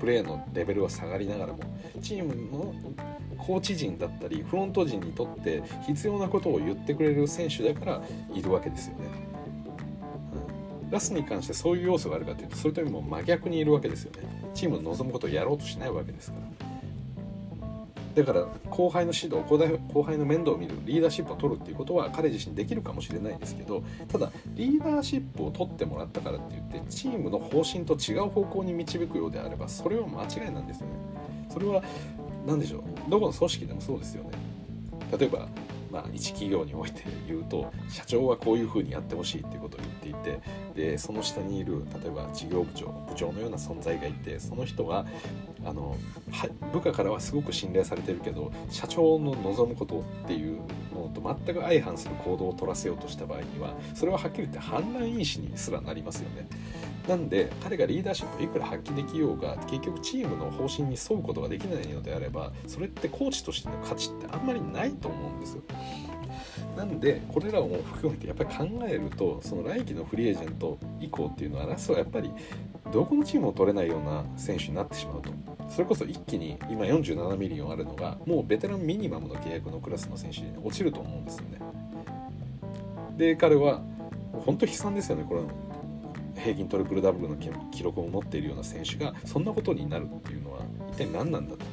[0.00, 1.60] プレーのレベルは下がりながらも。
[2.00, 2.74] チームの
[3.38, 9.08] コーチ陣だったりフロント陣にとって必要なことを言ってくれる選手だからいるわけですよね、
[10.94, 14.28] うん、ラスに関してそういう要素があるかというとそれとも真逆にいるわけですよね。
[14.54, 16.74] チームの望むことをやろうとしないわけですから。
[18.14, 30.92] だから後輩の指導後輩の面倒を見るリーダーシップを取るっていうことは彼自身できるかもしれないですけどただリーダーシップを取ってもらったからって言ってチームの方針と違う方向に導くようであればそれは間違いなんですよね。
[31.48, 31.82] それは
[32.46, 33.10] 何でしょう。
[33.10, 34.30] どこの組織でもそうですよね。
[35.18, 35.48] 例えば
[35.94, 40.40] まあ、一企業において言うと社長はこういうふうにやってほしいっていうことを言っていて
[40.74, 45.06] でその下にいる例えば事業部長部長のような存在がいてその人が
[45.64, 45.96] あの
[46.72, 50.60] 部下からはすごく信頼されてるけど社長の望むことっていう
[50.94, 56.46] のと全く相反する行動を取らせようとした場合にはそれははっきり言って反乱因子にすらなりますよね。
[57.08, 65.62] なんで彼がリーダーシップをいくら発揮できようが結局チームの方針に沿うことができないのであればそれってコーチとしての価値ってあんまりないと思うんですよ。
[66.76, 72.30] なんでこれらを含めてやっぱり考えるとその来季のフリーエージェント以降っていうのはラスはやっぱり
[72.92, 75.30] どこのチームも取れないような選手になってしまうと。
[75.70, 81.58] それこそ一気に今47ミリオンあるのがもうベテランミニマムの契約のクラスの選手に落ちると思うんですよね。
[83.16, 83.82] で彼は
[84.32, 85.24] 本当悲惨ですよね。
[85.28, 85.40] これ
[86.40, 87.36] 平均トリプルダブルの
[87.70, 90.60] 記録を持っているような選手がそんなことになるっていうのは
[90.92, 91.64] 一体何なんだと。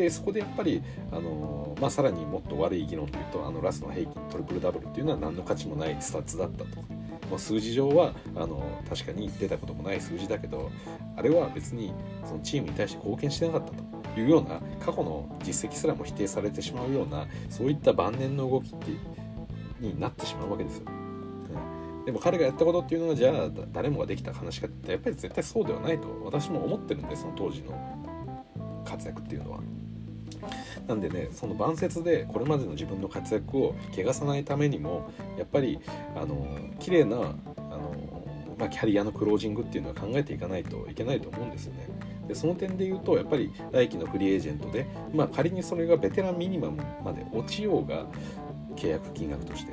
[0.00, 0.80] でそこでやっぱり、
[1.10, 6.98] あのまあ、さらにもっと悪い議論でいうとあのラスの平均トリプルダブルっていうのは何の価値もないスタッツだったと。
[7.28, 10.70] まあ、数字上はあの確かに出たこともない数字だけど
[11.14, 11.92] あれは別に
[12.24, 13.72] そのチームに対して貢献してなかった
[14.14, 18.92] というような過去の実績すらも否定されてしまうようなそういった晩年の動きって
[19.80, 20.84] になってしまうわけですよ。
[22.06, 27.78] でも彼がやったことっていうのはじゃあ誰もができた話かってやっぱり絶対そうではないと私も思ってるんでその当時の
[28.86, 29.60] 活躍っていうのは。
[30.86, 35.78] なんでねその晩節でこれまでの自分の活躍を汚さないためにもやっぱり
[36.16, 36.46] あの
[36.78, 41.88] 綺麗なあの、まあ、キャリアのクロージングっていうのは考えていかないといけないと思うんですよね。
[42.28, 48.04] でその点で言うとやっぱり来季のフリーエージェントで、まあ、仮にそれがベテランミニマムまで落ちようが
[48.76, 49.72] 契約金額として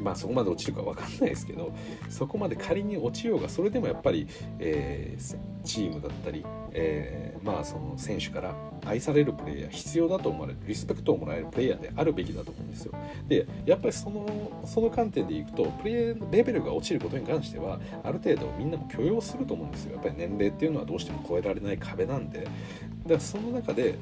[0.00, 1.74] まあそこまで落ちるか分かんないですけど
[2.08, 5.36] そこまで仮に落ちようがそれでもやっぱり、えー、
[5.66, 8.54] チームだったり、えー、まあその選手から
[8.86, 12.92] 愛されるプレイヤー必要だと思われるリスペクトをもらえるプレイヤーであるべきだと思うんですよ。
[13.28, 19.94] でやっぱりそのその観点でいくとプレイレベルが落ちることに関してはある程度みんなも許容すると思うんですよ。
[19.94, 22.40] やっぱり年齢っていうのはどうしても超えられない壁なんで。
[22.40, 22.50] だか
[23.14, 23.98] らその中で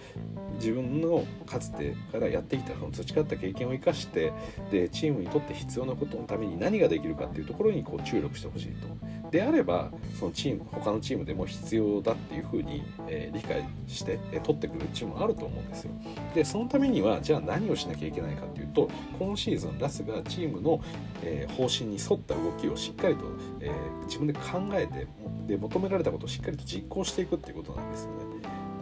[0.55, 4.33] 自分のかつてからやってきたその培った経験を生かして
[4.71, 9.24] でチームにとって必要なことのために何ができるかっていうところにこう注力してほしいと。
[9.35, 15.91] であればそのチーム他のチームでも必要だっていうふうに、えー、理解して、えー、取ってくるチームもあると思うんですよ。
[16.37, 20.81] でそのためにはじゃあ何をしなきゃいけないかっていうと今シーズンラスがチームの、
[21.25, 23.25] えー、方針に沿った動きをしっかりと、
[23.59, 24.41] えー、自分で考
[24.75, 25.09] えて
[25.49, 28.11] で求められたことをしっかりと実行していくっていうことなんですよ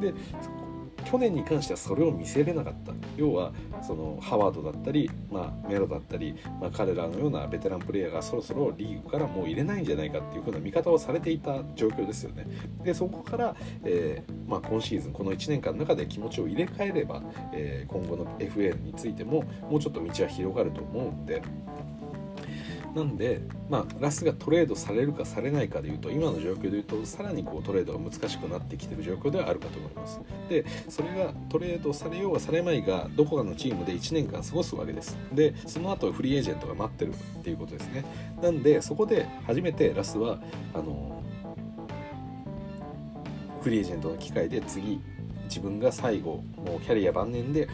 [0.01, 0.13] ね。
[0.13, 0.15] で
[1.03, 2.93] 去年に関してはそれを見せれなかった。
[3.17, 12.47] 要はそのハワードだったり、まあ、メロだったり、まあ、彼らのようなベテランプレーヤーがそろそろリーグからもう入れないんじゃないかっていう風な見方をされていた状況ですよね。
[12.85, 17.23] でそこから、えー、まあ、今シーズンこの1年間の中で気持ちを入れ替えれば、
[17.53, 21.43] えー、今後の FA についてももうちょっと道は広がると思うんで
[22.95, 23.41] なんで、
[23.71, 30.21] まあ、ラスがトレードされるかされないかでいうと今の状況でいうとさらにこうトレードが難しくなってきてる状況ではあるかと思います。
[30.49, 35.17] でそれがトレードされようがされまいがどこかのチームで1年間過ごすわけです。
[35.33, 38.05] でその後フリーエージェントが待ってるっていうことですね。
[38.43, 40.39] なんでそこで初めてラスは
[40.75, 41.23] あの
[43.63, 45.01] フリーエージェントの機会で次
[45.45, 47.69] 自分が最後もうキャリア晩年で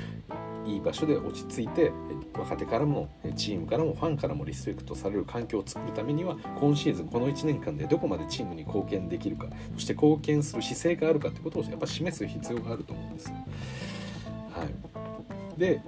[0.69, 1.93] いい場所で落ち着いて
[2.39, 13.31] 若手からもチームからもファンからもリスペクトされる環境を作るためには今シーズンこの1年間でどこまでチームに貢献できるかそして貢献する姿勢があるかってことをやっぱ示す必要があると思うんです。
[13.31, 15.81] はい、で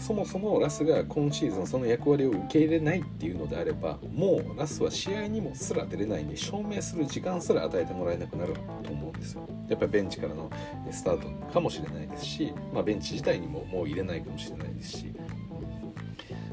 [0.00, 9.46] そもそもラスが今シーズンその役割を受け入れないっていうのであればもうラスは試合にもすら出れないんで証明する時間すら与えてもらえなくなると思うんですよ。
[9.68, 10.50] やっぱりベンチからの
[10.90, 15.14] スタートかもしれないですし、まあ、ベンチ自体にももう入れないかもしれないですし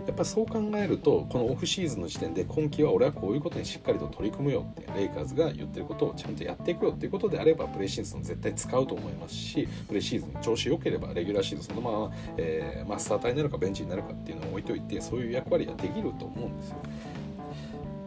[0.08, 16.78] やっぱそう考えるとこのオフシーズンの時点で今季は俺はこういうことにしっかりと取り組むよってレイカーズが言ってることをちゃんとやっていくよっていうことであればプレーシーズン絶対使うと思いますしプレシーズン調子良ければレギュラーシーズンそのまま、えーまあ、スター隊になるかベンチになるかっていうのを置いといてそういう役割ができると思うんですよ。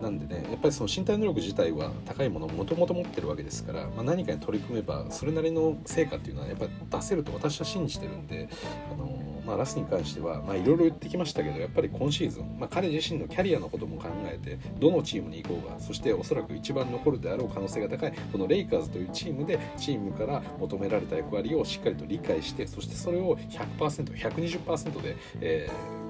[0.00, 8.48] なんでねやっぱりその身体能力自体は高いものをもともと持ってるわけですから、まあ、何かに取り組めばそれなりの成果っていうのはやっぱり出せると私は信じてるんで、
[8.92, 26.09] あのまあ、ラスに関してはいろいろ言ってきましたけどやっぱり今シーズン、まあ、彼自身のキャリアのことも考えてどのチームに行こうがそしておそらく一番残るであろう可能性が高いこのレイカーズというチームでチームから求められた役割をしっかりと理解してそしてそれを 100%120% で、えー、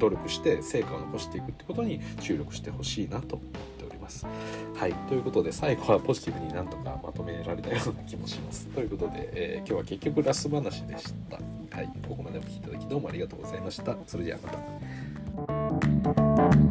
[0.00, 3.48] 努力して成果を残していくってことに注力してほしいなと思っ
[3.78, 4.26] ております。
[4.74, 8.66] はいということで最後はポジティブになんとかまとめられたような気もします。
[8.68, 11.38] ということで、えー、今日は結局ラス話でした。
[11.76, 13.96] はい、ここまでお聴きいただきどうもありがとうございました。
[14.06, 14.50] それではま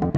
[0.04, 0.09] た。